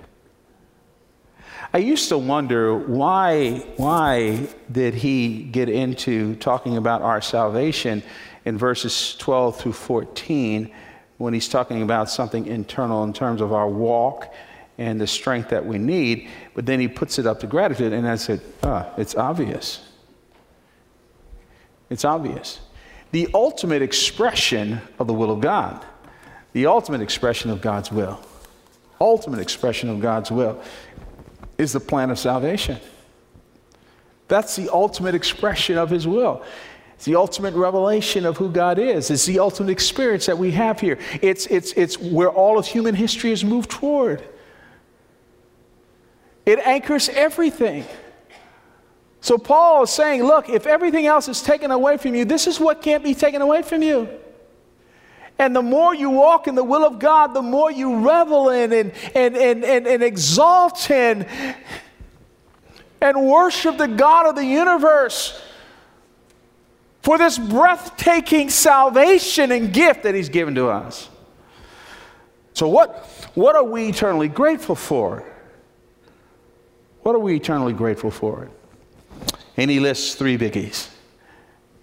I 1.73 1.79
used 1.79 2.09
to 2.11 2.19
wonder 2.19 2.77
why, 2.77 3.65
why 3.77 4.49
did 4.71 4.95
he 4.95 5.45
get 5.45 5.69
into 5.69 6.35
talking 6.37 6.77
about 6.77 7.03
our 7.03 7.23
salvation 7.23 8.03
in 8.45 8.59
verses 8.59 9.17
12 9.17 9.61
through 9.61 9.73
14 9.73 10.71
when 11.19 11.35
he's 11.35 11.49
talking 11.49 11.83
about 11.83 12.11
something 12.11 12.47
internal 12.47 13.05
in 13.05 13.13
terms 13.13 13.41
of 13.41 13.53
our 13.53 13.69
walk 13.69 14.35
and 14.83 15.01
the 15.01 15.07
strength 15.07 15.51
that 15.51 15.65
we 15.65 15.79
need, 15.79 16.29
but 16.55 16.67
then 16.67 16.81
he 16.81 16.89
puts 16.89 17.19
it 17.19 17.27
up 17.27 17.39
to 17.41 17.47
gratitude, 17.47 17.93
and 17.93 18.07
I 18.07 18.17
said, 18.17 18.41
ah, 18.65 18.89
it's 18.97 19.15
obvious. 19.15 19.89
It's 21.89 22.05
obvious. 22.05 22.61
The 23.13 23.29
ultimate 23.33 23.81
expression 23.81 24.81
of 24.99 25.07
the 25.07 25.15
will 25.15 25.31
of 25.31 25.41
God, 25.41 25.85
the 26.53 26.67
ultimate 26.67 27.01
expression 27.01 27.51
of 27.51 27.61
God's 27.61 27.93
will, 27.93 28.21
ultimate 29.01 29.39
expression 29.39 29.89
of 29.89 30.01
God's 30.01 30.33
will 30.33 30.61
is 31.59 31.73
the 31.73 31.81
plan 31.81 32.11
of 32.11 32.19
salvation. 32.19 32.79
That's 34.27 34.57
the 34.57 34.69
ultimate 34.73 35.15
expression 35.15 35.79
of 35.79 35.91
His 35.91 36.09
will. 36.09 36.43
It's 36.95 37.05
the 37.05 37.15
ultimate 37.15 37.55
revelation 37.55 38.27
of 38.27 38.37
who 38.37 38.51
God 38.51 38.79
is. 38.81 39.11
It's 39.11 39.27
the 39.27 39.39
ultimate 39.39 39.71
experience 39.71 40.27
that 40.27 40.39
we 40.39 40.51
have 40.53 40.81
here. 40.81 40.99
It's, 41.21 41.47
it's, 41.47 41.73
it's 41.75 41.99
where 41.99 42.31
all 42.31 42.59
of 42.59 42.67
human 42.67 42.97
history 42.97 43.31
has 43.31 43.45
moved 43.45 43.71
toward. 43.71 44.25
It 46.45 46.59
anchors 46.59 47.09
everything. 47.09 47.85
So 49.21 49.39
Paul 49.39 49.85
is 49.85 49.91
saying, 49.91 50.25
look, 50.25 50.49
if 50.49 50.67
everything 50.67 51.07
else 51.07 51.29
is 51.29 51.43
taken 51.43 51.71
away 51.71 51.97
from 51.97 52.15
you, 52.15 52.25
this 52.25 52.49
is 52.49 52.59
what 52.59 52.83
can't 52.83 53.05
be 53.05 53.15
taken 53.15 53.41
away 53.41 53.63
from 53.63 53.83
you. 53.83 54.09
And 55.39 55.55
the 55.55 55.63
more 55.63 55.95
you 55.95 56.11
walk 56.11 56.49
in 56.49 56.55
the 56.55 56.65
will 56.65 56.85
of 56.85 56.99
God, 56.99 57.33
the 57.35 57.43
more 57.43 57.71
you 57.71 58.01
revel 58.01 58.51
in 58.51 58.73
and, 58.73 58.93
and, 59.15 59.37
and, 59.37 59.65
and, 59.65 59.87
and 59.87 60.03
exalt 60.03 60.91
in 60.91 61.27
and 63.01 63.27
worship 63.29 63.79
the 63.79 63.89
God 63.89 64.29
of 64.29 64.37
the 64.37 64.45
universe 64.45 65.41
for 67.03 67.19
this 67.19 67.39
breathtaking 67.39 68.51
salvation 68.51 69.51
and 69.51 69.73
gift 69.73 70.05
that 70.05 70.15
He's 70.15 70.29
given 70.29 70.55
to 70.55 70.69
us. 70.69 71.09
So, 72.55 72.69
what, 72.69 73.07
what 73.35 73.57
are 73.57 73.65
we 73.65 73.89
eternally 73.89 74.29
grateful 74.29 74.77
for? 74.77 75.32
What 77.03 77.15
are 77.15 77.19
we 77.19 77.37
eternally 77.37 77.73
grateful 77.73 78.11
for? 78.11 78.49
And 79.57 79.71
he 79.71 79.81
lists 79.81 80.15
three 80.15 80.39
biggies. 80.39 80.89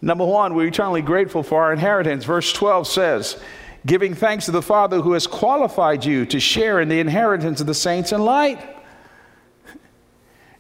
Number 0.02 0.26
one, 0.26 0.56
we're 0.56 0.68
eternally 0.68 1.02
grateful 1.02 1.44
for 1.44 1.64
our 1.64 1.74
inheritance. 1.74 2.24
Verse 2.24 2.54
12 2.54 2.88
says, 2.88 3.42
giving 3.86 4.14
thanks 4.14 4.46
to 4.46 4.52
the 4.52 4.62
Father 4.62 5.02
who 5.02 5.14
has 5.14 5.28
qualified 5.28 6.06
you 6.06 6.26
to 6.28 6.40
share 6.40 6.80
in 6.80 6.90
the 6.90 7.00
inheritance 7.00 7.60
of 7.62 7.68
the 7.68 7.74
saints 7.74 8.12
in 8.12 8.24
light. 8.24 8.60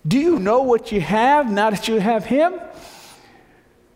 Do 0.07 0.19
you 0.19 0.39
know 0.39 0.61
what 0.61 0.91
you 0.91 1.01
have 1.01 1.51
now 1.51 1.69
that 1.69 1.87
you 1.87 1.99
have 1.99 2.25
Him? 2.25 2.59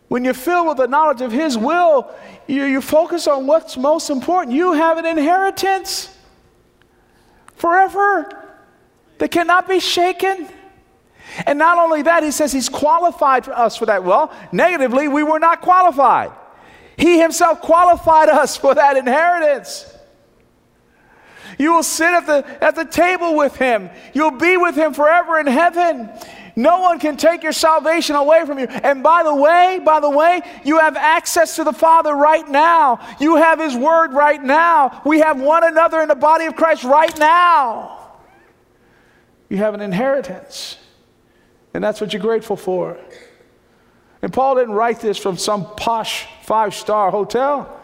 When 0.07 0.23
you're 0.23 0.33
filled 0.33 0.67
with 0.67 0.77
the 0.77 0.87
knowledge 0.87 1.21
of 1.21 1.31
His 1.31 1.57
will, 1.57 2.13
you, 2.47 2.63
you 2.65 2.81
focus 2.81 3.27
on 3.27 3.47
what's 3.47 3.77
most 3.77 4.09
important. 4.09 4.55
You 4.55 4.73
have 4.73 4.97
an 4.97 5.05
inheritance 5.05 6.15
forever 7.55 8.42
that 9.17 9.31
cannot 9.31 9.67
be 9.67 9.79
shaken. 9.79 10.47
And 11.45 11.57
not 11.57 11.77
only 11.77 12.03
that, 12.03 12.23
he 12.23 12.31
says 12.31 12.51
he's 12.51 12.69
qualified 12.69 13.45
for 13.45 13.53
us 13.53 13.77
for 13.77 13.85
that. 13.87 14.03
Well, 14.03 14.31
negatively, 14.51 15.07
we 15.07 15.23
were 15.23 15.39
not 15.39 15.61
qualified. 15.61 16.31
He 16.97 17.19
himself 17.19 17.61
qualified 17.61 18.29
us 18.41 18.57
for 18.57 18.75
that 18.75 18.97
inheritance. 18.97 19.89
You 21.57 21.73
will 21.73 21.83
sit 21.83 22.09
at 22.09 22.25
the, 22.25 22.63
at 22.63 22.75
the 22.75 22.85
table 22.85 23.35
with 23.35 23.55
him. 23.55 23.89
You'll 24.13 24.31
be 24.31 24.57
with 24.57 24.75
him 24.75 24.93
forever 24.93 25.39
in 25.39 25.47
heaven. 25.47 26.09
No 26.55 26.81
one 26.81 26.99
can 26.99 27.17
take 27.17 27.41
your 27.41 27.51
salvation 27.51 28.15
away 28.15 28.45
from 28.45 28.59
you. 28.59 28.65
And 28.67 29.01
by 29.01 29.23
the 29.23 29.33
way, 29.33 29.79
by 29.83 29.99
the 29.99 30.09
way, 30.09 30.41
you 30.63 30.79
have 30.79 30.95
access 30.95 31.55
to 31.55 31.63
the 31.63 31.73
Father 31.73 32.13
right 32.13 32.47
now. 32.47 32.99
You 33.19 33.37
have 33.37 33.59
His 33.59 33.75
Word 33.75 34.13
right 34.13 34.41
now. 34.41 35.01
We 35.03 35.19
have 35.19 35.41
one 35.41 35.63
another 35.63 36.01
in 36.01 36.09
the 36.09 36.15
body 36.15 36.45
of 36.45 36.55
Christ 36.55 36.83
right 36.83 37.17
now. 37.17 38.02
You 39.53 39.59
have 39.59 39.75
an 39.75 39.81
inheritance. 39.81 40.79
And 41.75 41.83
that's 41.83 42.01
what 42.01 42.11
you're 42.11 42.23
grateful 42.23 42.55
for. 42.55 42.97
And 44.23 44.33
Paul 44.33 44.55
didn't 44.55 44.73
write 44.73 44.99
this 44.99 45.15
from 45.19 45.37
some 45.37 45.67
posh 45.75 46.25
five 46.41 46.73
star 46.73 47.11
hotel. 47.11 47.79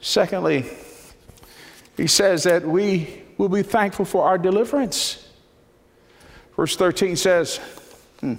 Secondly, 0.00 0.64
he 1.96 2.08
says 2.08 2.42
that 2.42 2.66
we 2.66 3.22
will 3.38 3.48
be 3.48 3.62
thankful 3.62 4.04
for 4.04 4.24
our 4.24 4.38
deliverance. 4.38 5.24
Verse 6.56 6.74
13 6.74 7.14
says, 7.14 7.58
hmm, 8.18 8.34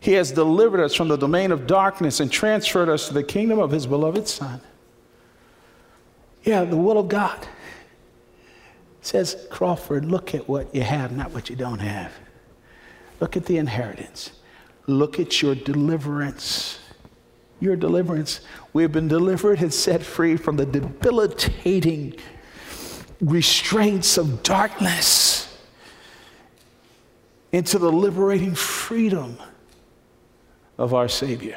He 0.00 0.14
has 0.14 0.32
delivered 0.32 0.80
us 0.80 0.96
from 0.96 1.06
the 1.06 1.16
domain 1.16 1.52
of 1.52 1.68
darkness 1.68 2.18
and 2.18 2.32
transferred 2.32 2.88
us 2.88 3.06
to 3.06 3.14
the 3.14 3.22
kingdom 3.22 3.60
of 3.60 3.70
His 3.70 3.86
beloved 3.86 4.26
Son. 4.26 4.60
Yeah, 6.42 6.64
the 6.64 6.76
will 6.76 6.98
of 6.98 7.06
God 7.06 7.46
says, 9.08 9.46
Crawford, 9.50 10.04
look 10.04 10.34
at 10.34 10.48
what 10.48 10.74
you 10.74 10.82
have, 10.82 11.16
not 11.16 11.32
what 11.32 11.48
you 11.48 11.56
don't 11.56 11.78
have. 11.78 12.12
Look 13.20 13.36
at 13.36 13.46
the 13.46 13.56
inheritance. 13.56 14.32
Look 14.86 15.18
at 15.18 15.40
your 15.40 15.54
deliverance. 15.54 16.78
Your 17.58 17.74
deliverance. 17.74 18.42
We 18.74 18.82
have 18.82 18.92
been 18.92 19.08
delivered 19.08 19.60
and 19.62 19.72
set 19.72 20.02
free 20.02 20.36
from 20.36 20.56
the 20.56 20.66
debilitating 20.66 22.16
restraints 23.20 24.18
of 24.18 24.42
darkness 24.42 25.58
into 27.50 27.78
the 27.78 27.90
liberating 27.90 28.54
freedom 28.54 29.38
of 30.76 30.92
our 30.92 31.08
Savior. 31.08 31.56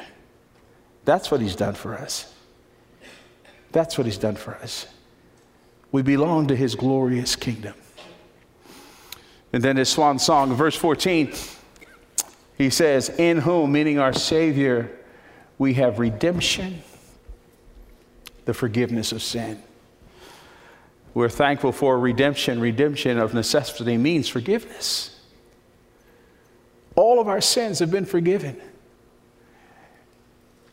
That's 1.04 1.30
what 1.30 1.42
He's 1.42 1.54
done 1.54 1.74
for 1.74 1.94
us. 1.94 2.32
That's 3.72 3.98
what 3.98 4.06
He's 4.06 4.18
done 4.18 4.36
for 4.36 4.54
us. 4.56 4.86
We 5.92 6.02
belong 6.02 6.48
to 6.48 6.56
His 6.56 6.74
glorious 6.74 7.36
kingdom. 7.36 7.74
And 9.52 9.62
then 9.62 9.76
his 9.76 9.90
swan 9.90 10.18
song, 10.18 10.54
verse 10.54 10.74
14, 10.76 11.32
he 12.56 12.70
says, 12.70 13.10
In 13.10 13.38
whom, 13.38 13.72
meaning 13.72 13.98
our 13.98 14.12
Savior, 14.12 14.90
we 15.58 15.74
have 15.74 15.98
redemption, 15.98 16.82
the 18.46 18.54
forgiveness 18.54 19.12
of 19.12 19.22
sin. 19.22 19.62
We're 21.12 21.28
thankful 21.28 21.72
for 21.72 21.98
redemption. 21.98 22.60
Redemption 22.60 23.18
of 23.18 23.34
necessity 23.34 23.98
means 23.98 24.28
forgiveness. 24.28 25.20
All 26.96 27.20
of 27.20 27.28
our 27.28 27.42
sins 27.42 27.80
have 27.80 27.90
been 27.90 28.06
forgiven. 28.06 28.58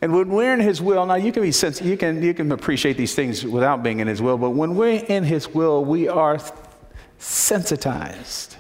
And 0.02 0.14
when 0.14 0.30
we're 0.30 0.54
in 0.54 0.60
His 0.62 0.82
will, 0.82 1.06
now 1.06 1.16
you 1.16 1.32
can 1.32 1.44
be 1.44 1.52
sensitive, 1.52 1.88
you 1.88 1.98
can, 1.98 2.24
you 2.24 2.34
can 2.34 2.52
appreciate 2.52 2.96
these 2.98 3.16
things 3.16 3.46
without 3.46 3.84
being 3.84 4.00
in 4.00 4.08
His 4.08 4.22
will, 4.22 4.38
but 4.38 4.52
when 4.52 4.76
we're 4.76 5.04
in 5.04 5.24
His 5.24 5.50
will, 5.50 5.84
we 5.84 6.08
are 6.08 6.40
sensitized 7.18 8.56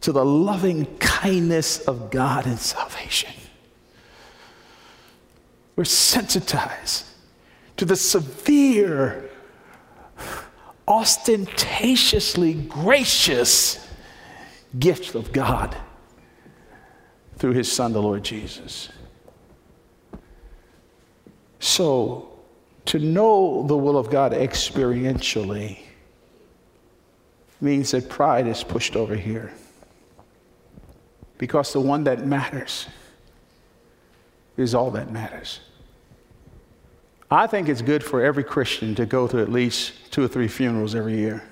to 0.00 0.12
the 0.12 0.24
loving 0.24 0.86
kindness 0.98 1.80
of 1.80 2.10
God 2.10 2.46
and 2.46 2.58
salvation. 2.58 3.32
We're 5.76 5.84
sensitized 5.84 7.06
to 7.76 7.84
the 7.84 7.96
severe, 7.96 9.30
ostentatiously 10.88 12.54
gracious 12.54 13.86
gift 14.78 15.14
of 15.14 15.32
God 15.32 15.76
through 17.36 17.52
his 17.52 17.70
son, 17.70 17.92
the 17.92 18.00
Lord 18.00 18.24
Jesus. 18.24 18.88
So, 21.66 22.28
to 22.84 23.00
know 23.00 23.64
the 23.66 23.76
will 23.76 23.98
of 23.98 24.08
God 24.08 24.30
experientially 24.30 25.80
means 27.60 27.90
that 27.90 28.08
pride 28.08 28.46
is 28.46 28.62
pushed 28.62 28.94
over 28.94 29.16
here. 29.16 29.52
Because 31.38 31.72
the 31.72 31.80
one 31.80 32.04
that 32.04 32.24
matters 32.24 32.86
is 34.56 34.76
all 34.76 34.92
that 34.92 35.10
matters. 35.10 35.58
I 37.32 37.48
think 37.48 37.68
it's 37.68 37.82
good 37.82 38.04
for 38.04 38.22
every 38.22 38.44
Christian 38.44 38.94
to 38.94 39.04
go 39.04 39.26
to 39.26 39.40
at 39.40 39.50
least 39.50 40.12
two 40.12 40.22
or 40.22 40.28
three 40.28 40.46
funerals 40.46 40.94
every 40.94 41.16
year. 41.16 41.42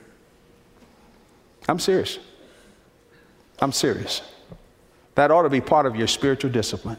I'm 1.69 1.81
serious. 1.81 2.21
I'm 3.59 3.73
serious. 3.73 4.23
That 5.17 5.33
ought 5.33 5.43
to 5.43 5.51
be 5.51 5.61
part 5.61 5.87
of 5.87 5.97
your 5.97 6.07
spiritual 6.07 6.53
discipline. 6.53 6.99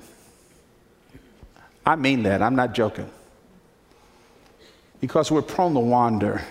I 1.85 1.95
mean 1.95 2.23
that. 2.23 2.41
I'm 2.41 2.55
not 2.55 2.73
joking. 2.73 3.09
Because 5.01 5.31
we're 5.31 5.41
prone 5.41 5.73
to 5.73 5.79
wander, 5.79 6.41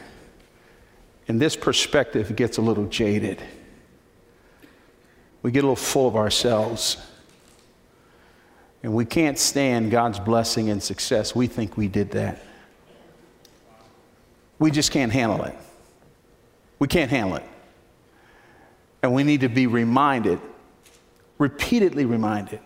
and 1.26 1.40
this 1.40 1.56
perspective 1.56 2.36
gets 2.36 2.58
a 2.58 2.62
little 2.62 2.86
jaded. 2.86 3.42
We 5.42 5.50
get 5.50 5.60
a 5.60 5.66
little 5.66 5.76
full 5.76 6.06
of 6.06 6.16
ourselves. 6.16 6.96
And 8.82 8.94
we 8.94 9.06
can't 9.06 9.38
stand 9.38 9.90
God's 9.90 10.20
blessing 10.20 10.68
and 10.68 10.82
success. 10.82 11.34
We 11.34 11.46
think 11.46 11.76
we 11.76 11.88
did 11.88 12.10
that. 12.12 12.42
We 14.58 14.70
just 14.70 14.92
can't 14.92 15.10
handle 15.10 15.42
it. 15.44 15.56
We 16.78 16.86
can't 16.86 17.10
handle 17.10 17.36
it. 17.36 17.44
And 19.02 19.14
we 19.14 19.24
need 19.24 19.40
to 19.40 19.48
be 19.48 19.66
reminded 19.66 20.38
repeatedly 21.38 22.04
reminded 22.04 22.60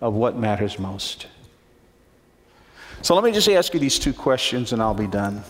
of 0.00 0.14
what 0.14 0.36
matters 0.36 0.78
most. 0.78 1.26
So 3.02 3.14
let 3.14 3.24
me 3.24 3.32
just 3.32 3.48
ask 3.48 3.72
you 3.74 3.80
these 3.80 3.98
two 3.98 4.12
questions 4.12 4.72
and 4.72 4.82
I'll 4.82 4.94
be 4.94 5.06
done. 5.06 5.42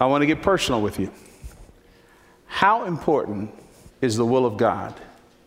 I 0.00 0.06
want 0.06 0.22
to 0.22 0.26
get 0.26 0.42
personal 0.42 0.80
with 0.80 0.98
you. 0.98 1.10
How 2.46 2.84
important 2.84 3.50
is 4.00 4.16
the 4.16 4.24
will 4.24 4.46
of 4.46 4.56
God 4.56 4.94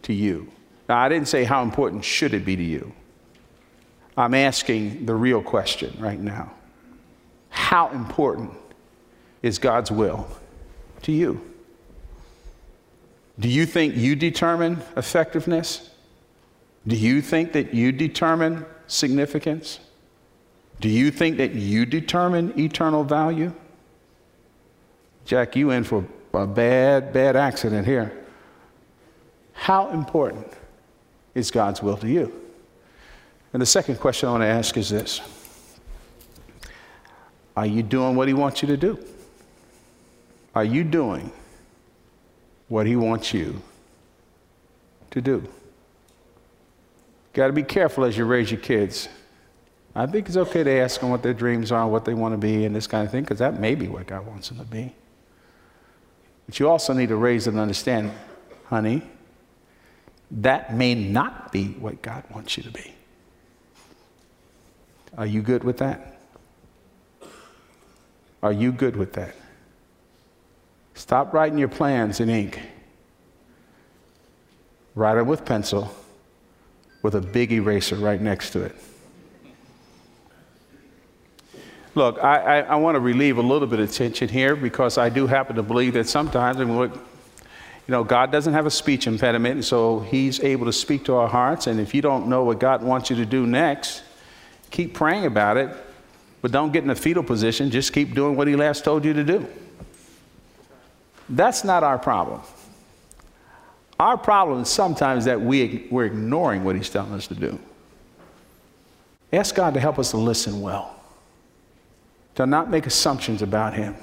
to 0.04 0.13
you? 0.13 0.52
Now, 0.88 0.97
I 1.00 1.10
didn't 1.10 1.28
say 1.28 1.43
how 1.43 1.63
important 1.63 2.04
should 2.04 2.34
it 2.34 2.45
be 2.45 2.56
to 2.56 2.63
you. 2.63 2.93
I'm 4.15 4.34
asking 4.34 5.06
the 5.06 5.13
real 5.13 5.41
question 5.41 5.95
right 6.00 6.19
now. 6.19 6.52
How 7.50 7.89
important 7.89 8.52
is 9.43 9.60
God's 9.60 9.91
will 9.91 10.28
to 11.04 11.12
you? 11.12 11.41
Do 13.39 13.50
you 13.50 13.65
think 13.65 13.95
you 13.95 14.15
determine 14.15 14.82
effectiveness? 14.95 15.91
Do 16.88 16.95
you 16.95 17.21
think 17.21 17.52
that 17.52 17.73
you 17.73 17.91
determine 17.91 18.65
significance? 18.88 19.80
Do 20.80 20.89
you 20.89 21.12
think 21.12 21.38
that 21.38 21.54
you 21.54 21.86
determine 21.86 22.58
eternal 22.58 23.04
value? 23.04 23.54
Jack, 25.26 25.56
you 25.56 25.71
in 25.71 25.84
for 25.84 26.06
a 26.34 26.47
bad, 26.47 27.12
bad 27.12 27.36
accident 27.36 27.86
here. 27.86 28.26
How 29.54 29.89
important 29.89 30.47
is 31.36 31.52
God's 31.52 31.84
will 31.84 31.97
to 31.97 32.08
you? 32.08 32.32
And 33.52 33.62
the 33.62 33.65
second 33.65 34.00
question 34.00 34.30
I 34.30 34.32
want 34.32 34.43
to 34.43 34.47
ask 34.47 34.78
is 34.78 34.89
this 34.89 35.19
Are 37.56 37.65
you 37.65 37.84
doing 37.84 38.15
what 38.15 38.28
He 38.28 38.34
wants 38.34 38.62
you 38.62 38.67
to 38.69 38.78
do? 38.78 39.00
Are 40.56 40.63
you 40.63 40.84
doing 40.84 41.32
what 42.67 42.88
He 42.88 42.95
wants 42.95 43.34
you 43.34 43.62
to 45.12 45.21
do. 45.21 45.47
Got 47.38 47.47
to 47.47 47.54
be 47.54 47.62
careful 47.62 48.04
as 48.04 48.17
you 48.17 48.26
raise 48.26 48.50
your 48.50 48.60
kids. 48.60 49.08
I 49.93 50.08
think 50.08 50.28
it's 50.28 50.38
okay 50.38 50.63
to 50.63 50.71
ask 50.71 51.00
them 51.00 51.12
what 51.12 51.21
their 51.21 51.36
dreams 51.36 51.71
are, 51.71 51.88
what 51.88 52.04
they 52.04 52.15
want 52.15 52.34
to 52.34 52.38
be, 52.39 52.65
and 52.65 52.76
this 52.76 52.88
kind 52.88 53.06
of 53.06 53.12
thing, 53.12 53.21
because 53.21 53.38
that 53.38 53.60
may 53.60 53.76
be 53.76 53.88
what 53.88 54.08
God 54.08 54.26
wants 54.26 54.50
them 54.50 54.58
to 54.58 54.63
be. 54.63 54.91
But 56.47 56.60
you 56.60 56.67
also 56.67 56.93
need 56.93 57.10
to 57.10 57.15
raise 57.15 57.45
them 57.45 57.60
understand, 57.60 58.12
honey, 58.65 59.04
that 60.32 60.73
may 60.76 60.95
not 60.95 61.52
be 61.52 61.67
what 61.73 62.02
God 62.02 62.23
wants 62.34 62.58
you 62.58 62.63
to 62.63 62.71
be. 62.71 62.95
Are 65.15 65.28
you 65.28 65.43
good 65.43 65.63
with 65.63 65.78
that? 65.78 66.17
Are 68.41 68.52
you 68.52 68.71
good 68.71 68.95
with 68.95 69.13
that? 69.13 69.36
Stop 70.95 71.34
writing 71.34 71.60
your 71.60 71.67
plans 71.67 72.19
in 72.19 72.32
ink. 72.32 72.60
Write 74.95 75.17
them 75.17 75.28
with 75.28 75.45
pencil 75.45 75.93
with 77.08 77.15
a 77.15 77.22
big 77.22 77.54
eraser 77.54 77.96
right 77.96 78.20
next 78.20 78.50
to 78.50 78.62
it. 78.63 78.76
Look, 81.96 82.22
I, 82.22 82.60
I, 82.60 82.60
I 82.60 82.76
want 82.76 82.96
to 82.96 83.00
relieve 83.00 83.38
a 83.38 83.41
little 83.41 83.65
bit 83.65 83.80
of 83.80 83.89
tension 83.93 84.28
here 84.28 84.58
because 84.58 84.98
I 84.98 85.08
do 85.08 85.26
happen 85.26 85.56
to 85.56 85.63
believe 85.63 85.93
that 85.93 86.10
sometimes, 86.10 86.58
you 86.60 86.91
know, 87.88 88.04
God 88.04 88.30
doesn't 88.30 88.52
have 88.52 88.65
a 88.65 88.70
speech 88.70 89.08
impediment, 89.08 89.54
and 89.56 89.63
so 89.63 90.02
He's 90.02 90.41
able 90.41 90.65
to 90.65 90.74
speak 90.74 91.06
to 91.06 91.15
our 91.15 91.30
hearts. 91.30 91.67
And 91.67 91.80
if 91.80 91.96
you 91.96 92.02
don't 92.02 92.28
know 92.28 92.43
what 92.43 92.60
God 92.60 92.84
wants 92.84 93.10
you 93.10 93.15
to 93.15 93.26
do 93.26 93.48
next, 93.48 94.04
keep 94.70 94.93
praying 94.93 95.26
about 95.26 95.56
it, 95.56 95.70
but 96.41 96.52
don't 96.52 96.74
get 96.74 96.84
in 96.84 96.89
a 96.89 96.96
fetal 96.96 97.24
position. 97.24 97.72
Just 97.72 97.93
keep 97.93 98.15
doing 98.15 98.36
what 98.36 98.50
He 98.50 98.58
last 98.58 98.84
told 98.84 99.06
you 99.06 99.13
to 99.13 99.24
do. 99.24 99.48
That's 101.30 101.63
not 101.63 101.84
our 101.84 101.98
problem. 101.98 102.41
Our 104.00 104.18
problem 104.18 104.62
is 104.62 104.70
sometimes 104.70 105.26
that 105.26 105.42
we, 105.42 105.88
we're 105.90 106.06
ignoring 106.06 106.64
what 106.64 106.76
He's 106.76 106.90
telling 106.90 107.14
us 107.14 107.28
to 107.28 107.36
do. 107.36 107.60
Ask 109.34 109.56
God 109.56 109.74
to 109.74 109.80
help 109.80 110.00
us 110.00 110.12
to 110.12 110.18
listen 110.18 110.62
well, 110.62 110.96
to 112.36 112.46
not 112.46 112.70
make 112.70 112.86
assumptions 112.86 113.42
about 113.42 113.74
Him, 113.74 113.96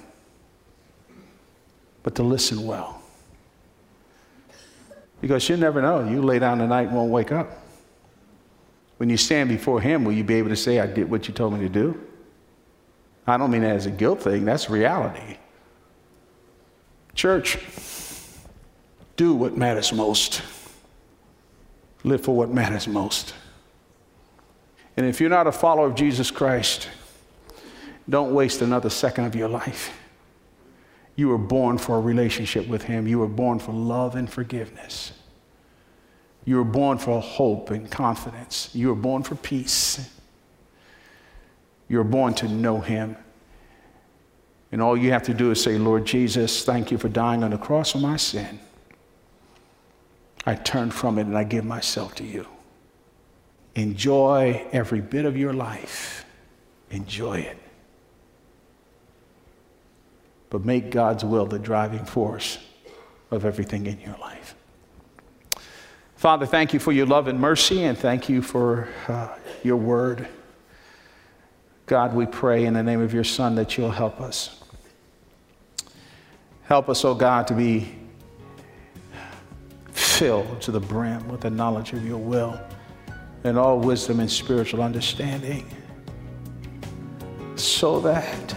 but 2.02 2.14
to 2.16 2.22
listen 2.22 2.66
well. 2.66 3.00
Because 5.20 5.48
you 5.48 5.57
never 5.57 5.80
know. 5.80 6.07
You 6.07 6.20
lay 6.20 6.38
down 6.38 6.59
tonight 6.59 6.88
and 6.88 6.96
won't 6.96 7.11
wake 7.11 7.33
up. 7.33 7.50
When 8.98 9.09
you 9.09 9.16
stand 9.16 9.48
before 9.48 9.80
Him, 9.80 10.04
will 10.04 10.12
you 10.12 10.24
be 10.24 10.35
able 10.35 10.50
to 10.50 10.57
say, 10.57 10.80
I 10.80 10.87
did 10.87 11.11
what 11.11 11.28
you 11.28 11.35
told 11.35 11.54
me 11.54 11.61
to 11.61 11.68
do? 11.68 11.98
I 13.26 13.37
don't 13.38 13.50
mean 13.50 13.62
that 13.62 13.76
as 13.76 13.87
a 13.87 13.90
guilt 13.90 14.22
thing, 14.22 14.44
that's 14.44 14.68
reality. 14.68 15.38
Church, 17.14 17.57
do 19.16 19.35
what 19.35 19.57
matters 19.57 19.92
most. 19.92 20.42
Live 22.03 22.22
for 22.22 22.37
what 22.37 22.50
matters 22.50 22.87
most. 22.87 23.35
And 24.96 25.07
if 25.07 25.20
you're 25.20 25.31
not 25.31 25.46
a 25.46 25.53
follower 25.53 25.87
of 25.87 25.94
Jesus 25.94 26.31
Christ, 26.31 26.88
don't 28.09 28.35
waste 28.35 28.61
another 28.61 28.90
second 28.90 29.24
of 29.24 29.35
your 29.35 29.48
life. 29.48 29.92
You 31.16 31.29
were 31.29 31.38
born 31.38 31.79
for 31.79 31.96
a 31.96 32.00
relationship 32.00 32.66
with 32.68 32.83
Him. 32.83 33.07
You 33.07 33.20
were 33.20 33.29
born 33.29 33.59
for 33.59 33.72
love 33.72 34.16
and 34.16 34.31
forgiveness. 34.31 35.12
You 36.44 36.57
were 36.57 36.64
born 36.64 36.98
for 36.98 37.20
hope 37.22 37.70
and 37.70 37.90
confidence. 37.90 38.70
You 38.74 38.88
were 38.88 38.94
born 38.94 39.22
for 39.22 39.35
peace. 39.37 40.11
You 41.88 41.98
were 41.98 42.05
born 42.05 42.35
to 42.35 42.48
know 42.48 42.81
Him. 42.81 43.16
And 44.72 44.83
all 44.83 44.96
you 44.96 45.12
have 45.12 45.22
to 45.24 45.35
do 45.35 45.53
is 45.53 45.62
say, 45.62 45.79
Lord 45.79 46.05
Jesus, 46.05 46.64
thank 46.64 46.90
you 46.90 46.98
for 46.98 47.09
dying 47.09 47.44
on 47.44 47.53
the 47.53 47.59
cross 47.59 47.92
for 47.92 47.98
my 47.98 48.16
sin. 48.16 48.59
I 50.46 50.54
turn 50.54 50.90
from 50.90 51.18
it 51.18 51.22
and 51.22 51.37
I 51.37 51.44
give 51.44 51.64
myself 51.64 52.14
to 52.16 52.24
you. 52.24 52.46
Enjoy 53.74 54.64
every 54.72 55.00
bit 55.00 55.24
of 55.24 55.37
your 55.37 55.52
life. 55.52 56.24
Enjoy 56.90 57.38
it. 57.38 57.59
But 60.50 60.64
make 60.64 60.90
God's 60.90 61.24
will 61.24 61.46
the 61.46 61.59
driving 61.59 62.04
force 62.04 62.59
of 63.30 63.44
everything 63.44 63.87
in 63.87 63.98
your 64.00 64.16
life. 64.20 64.54
Father, 66.16 66.46
thank 66.46 66.72
you 66.72 66.78
for 66.78 66.92
your 66.92 67.07
love 67.07 67.28
and 67.28 67.38
mercy, 67.40 67.85
and 67.85 67.98
thank 67.98 68.28
you 68.28 68.40
for 68.40 68.88
uh, 69.09 69.28
your 69.62 69.76
word. 69.76 70.28
God, 71.87 72.14
we 72.14 72.24
pray 72.24 72.64
in 72.64 72.74
the 72.74 72.83
name 72.83 73.00
of 73.00 73.12
your 73.12 73.24
Son 73.24 73.57
that 73.57 73.76
you'll 73.76 73.90
help 73.90 74.20
us. 74.20 74.62
Help 76.62 76.88
us, 76.88 77.04
oh 77.04 77.14
God, 77.14 77.46
to 77.48 77.54
be 77.54 77.94
filled 80.14 80.61
to 80.61 80.70
the 80.70 80.79
brim 80.79 81.27
with 81.29 81.40
the 81.40 81.50
knowledge 81.50 81.92
of 81.92 82.07
your 82.07 82.18
will 82.18 82.61
and 83.42 83.59
all 83.59 83.81
wisdom 83.81 84.20
and 84.20 84.31
spiritual 84.31 84.81
understanding. 84.81 85.68
So 87.57 87.98
that 88.00 88.55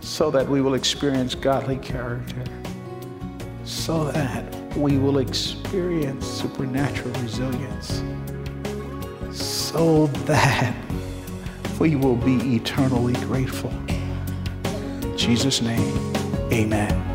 so 0.00 0.30
that 0.30 0.46
we 0.46 0.60
will 0.60 0.74
experience 0.74 1.34
godly 1.34 1.78
character. 1.78 2.44
So 3.64 4.10
that 4.12 4.76
we 4.76 4.98
will 4.98 5.18
experience 5.18 6.26
supernatural 6.26 7.12
resilience. 7.22 8.02
So 9.30 10.08
that 10.26 10.76
we 11.80 11.96
will 11.96 12.16
be 12.16 12.56
eternally 12.56 13.14
grateful. 13.24 13.72
In 15.02 15.16
Jesus 15.16 15.62
name 15.62 16.14
amen 16.52 17.05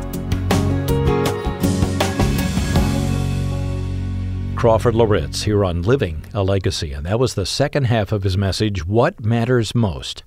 Crawford 4.62 4.94
Loritts 4.94 5.42
here 5.42 5.64
on 5.64 5.82
Living 5.82 6.24
a 6.32 6.44
Legacy, 6.44 6.92
and 6.92 7.04
that 7.04 7.18
was 7.18 7.34
the 7.34 7.44
second 7.44 7.86
half 7.86 8.12
of 8.12 8.22
his 8.22 8.38
message, 8.38 8.86
What 8.86 9.18
Matters 9.18 9.74
Most. 9.74 10.22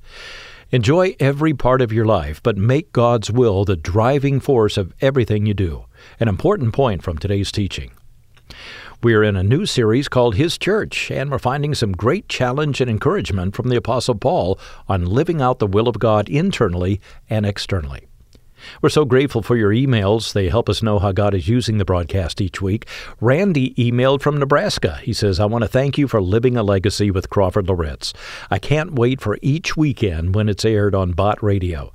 Enjoy 0.72 1.16
every 1.22 1.54
part 1.54 1.82
of 1.82 1.94
your 1.94 2.04
life, 2.04 2.44
but 2.44 2.58
make 2.58 2.92
God's 2.92 3.32
will 3.32 3.64
the 3.64 3.78
driving 3.78 4.42
force 4.42 4.76
of 4.76 4.94
everything 5.00 5.46
you 5.46 5.54
do. 5.54 5.86
An 6.20 6.28
important 6.28 6.74
point 6.74 7.02
from 7.02 7.18
today's 7.18 7.50
teaching. 7.50 7.94
We 9.02 9.14
are 9.14 9.24
in 9.24 9.38
a 9.38 9.42
new 9.42 9.66
series 9.66 10.10
called 10.10 10.36
His 10.36 10.58
Church, 10.58 11.10
and 11.10 11.32
we're 11.32 11.40
finding 11.40 11.74
some 11.74 11.94
great 11.94 12.28
challenge 12.28 12.82
and 12.82 12.90
encouragement 12.90 13.56
from 13.56 13.70
the 13.70 13.78
Apostle 13.78 14.16
Paul 14.16 14.60
on 14.90 15.06
living 15.06 15.42
out 15.42 15.60
the 15.60 15.66
will 15.66 15.88
of 15.88 15.98
God 15.98 16.28
internally 16.28 17.00
and 17.30 17.46
externally. 17.46 18.10
We're 18.82 18.90
so 18.90 19.06
grateful 19.06 19.42
for 19.42 19.56
your 19.56 19.72
emails. 19.72 20.34
They 20.34 20.50
help 20.50 20.70
us 20.70 20.84
know 20.84 21.00
how 21.00 21.12
God 21.12 21.34
is 21.34 21.48
using 21.48 21.78
the 21.78 21.86
broadcast 21.86 22.42
each 22.42 22.62
week. 22.62 22.88
Randy 23.22 23.74
emailed 23.76 24.22
from 24.22 24.38
Nebraska. 24.38 25.00
He 25.04 25.14
says, 25.14 25.40
I 25.40 25.46
want 25.46 25.64
to 25.64 25.68
thank 25.68 25.98
you 25.98 26.08
for 26.08 26.22
living 26.22 26.58
a 26.58 26.64
legacy 26.64 27.12
with 27.12 27.30
Crawford 27.30 27.68
Loritts. 27.68 28.14
I 28.50 28.60
can't 28.60 28.94
wait 28.94 29.22
for 29.22 29.38
each 29.42 29.76
weekend 29.76 30.36
when 30.36 30.50
it's 30.50 30.66
aired 30.66 30.96
on 30.96 31.14
Bot 31.14 31.42
Radio. 31.44 31.92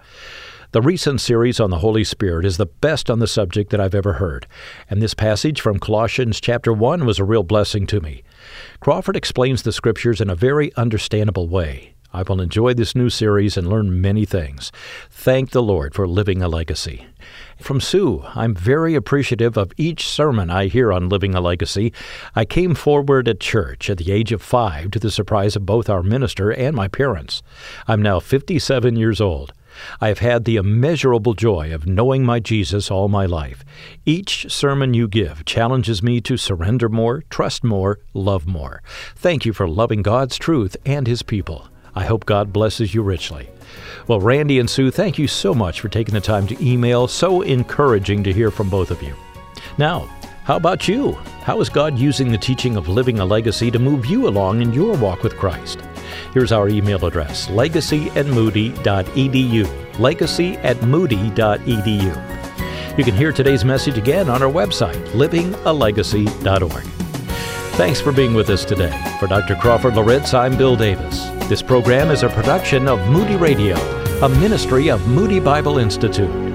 The 0.72 0.82
recent 0.82 1.20
series 1.20 1.58
on 1.58 1.70
the 1.70 1.80
Holy 1.80 2.04
Spirit 2.04 2.46
is 2.46 2.56
the 2.56 2.66
best 2.66 3.10
on 3.10 3.18
the 3.18 3.26
subject 3.26 3.70
that 3.70 3.80
I've 3.80 3.94
ever 3.94 4.14
heard, 4.14 4.46
and 4.88 5.02
this 5.02 5.14
passage 5.14 5.60
from 5.60 5.80
Colossians 5.80 6.40
chapter 6.40 6.72
1 6.72 7.04
was 7.04 7.18
a 7.18 7.24
real 7.24 7.42
blessing 7.42 7.88
to 7.88 8.00
me. 8.00 8.22
Crawford 8.78 9.16
explains 9.16 9.62
the 9.62 9.72
scriptures 9.72 10.20
in 10.20 10.30
a 10.30 10.36
very 10.36 10.72
understandable 10.76 11.48
way. 11.48 11.94
I 12.12 12.22
will 12.22 12.40
enjoy 12.40 12.74
this 12.74 12.94
new 12.94 13.08
series 13.08 13.56
and 13.56 13.68
learn 13.68 14.00
many 14.00 14.24
things. 14.24 14.72
Thank 15.10 15.50
the 15.50 15.62
Lord 15.62 15.94
for 15.94 16.08
living 16.08 16.42
a 16.42 16.48
legacy. 16.48 17.06
From 17.58 17.80
Sue, 17.80 18.24
I'm 18.34 18.54
very 18.54 18.94
appreciative 18.94 19.56
of 19.56 19.72
each 19.76 20.08
sermon 20.08 20.50
I 20.50 20.66
hear 20.66 20.92
on 20.92 21.08
living 21.08 21.34
a 21.34 21.40
legacy. 21.40 21.92
I 22.34 22.44
came 22.44 22.74
forward 22.74 23.28
at 23.28 23.38
church 23.38 23.88
at 23.88 23.98
the 23.98 24.10
age 24.10 24.32
of 24.32 24.42
five 24.42 24.90
to 24.92 24.98
the 24.98 25.10
surprise 25.10 25.54
of 25.56 25.66
both 25.66 25.88
our 25.88 26.02
minister 26.02 26.50
and 26.50 26.74
my 26.74 26.88
parents. 26.88 27.42
I'm 27.86 28.02
now 28.02 28.18
57 28.18 28.96
years 28.96 29.20
old. 29.20 29.52
I 30.00 30.08
have 30.08 30.18
had 30.18 30.44
the 30.44 30.56
immeasurable 30.56 31.34
joy 31.34 31.72
of 31.72 31.86
knowing 31.86 32.24
my 32.24 32.40
Jesus 32.40 32.90
all 32.90 33.08
my 33.08 33.26
life. 33.26 33.64
Each 34.04 34.50
sermon 34.52 34.94
you 34.94 35.06
give 35.06 35.44
challenges 35.44 36.02
me 36.02 36.20
to 36.22 36.36
surrender 36.36 36.88
more, 36.88 37.22
trust 37.30 37.62
more, 37.62 38.00
love 38.12 38.46
more. 38.46 38.82
Thank 39.14 39.46
you 39.46 39.52
for 39.52 39.68
loving 39.68 40.02
God's 40.02 40.36
truth 40.38 40.76
and 40.84 41.06
His 41.06 41.22
people. 41.22 41.69
I 41.94 42.04
hope 42.04 42.26
God 42.26 42.52
blesses 42.52 42.94
you 42.94 43.02
richly. 43.02 43.48
Well, 44.06 44.20
Randy 44.20 44.58
and 44.58 44.68
Sue, 44.68 44.90
thank 44.90 45.18
you 45.18 45.28
so 45.28 45.54
much 45.54 45.80
for 45.80 45.88
taking 45.88 46.14
the 46.14 46.20
time 46.20 46.46
to 46.48 46.64
email. 46.64 47.08
So 47.08 47.42
encouraging 47.42 48.24
to 48.24 48.32
hear 48.32 48.50
from 48.50 48.68
both 48.68 48.90
of 48.90 49.02
you. 49.02 49.14
Now, 49.78 50.08
how 50.44 50.56
about 50.56 50.88
you? 50.88 51.12
How 51.42 51.60
is 51.60 51.68
God 51.68 51.98
using 51.98 52.30
the 52.30 52.38
teaching 52.38 52.76
of 52.76 52.88
living 52.88 53.20
a 53.20 53.24
legacy 53.24 53.70
to 53.70 53.78
move 53.78 54.06
you 54.06 54.26
along 54.26 54.62
in 54.62 54.72
your 54.72 54.96
walk 54.96 55.22
with 55.22 55.36
Christ? 55.36 55.80
Here's 56.32 56.52
our 56.52 56.68
email 56.68 57.04
address 57.04 57.48
legacy 57.50 58.10
at 58.10 58.26
moody.edu. 58.26 59.98
Legacy 59.98 60.56
at 60.58 60.82
moody.edu. 60.82 62.98
You 62.98 63.04
can 63.04 63.14
hear 63.14 63.32
today's 63.32 63.64
message 63.64 63.96
again 63.96 64.28
on 64.28 64.42
our 64.42 64.50
website, 64.50 65.02
livingalegacy.org. 65.10 67.09
Thanks 67.80 67.98
for 67.98 68.12
being 68.12 68.34
with 68.34 68.50
us 68.50 68.66
today. 68.66 68.92
For 69.18 69.26
Dr. 69.26 69.56
Crawford 69.56 69.94
Loritts, 69.94 70.34
I'm 70.34 70.54
Bill 70.54 70.76
Davis. 70.76 71.30
This 71.48 71.62
program 71.62 72.10
is 72.10 72.22
a 72.22 72.28
production 72.28 72.86
of 72.86 73.00
Moody 73.08 73.36
Radio, 73.36 73.74
a 74.20 74.28
ministry 74.28 74.90
of 74.90 75.08
Moody 75.08 75.40
Bible 75.40 75.78
Institute. 75.78 76.49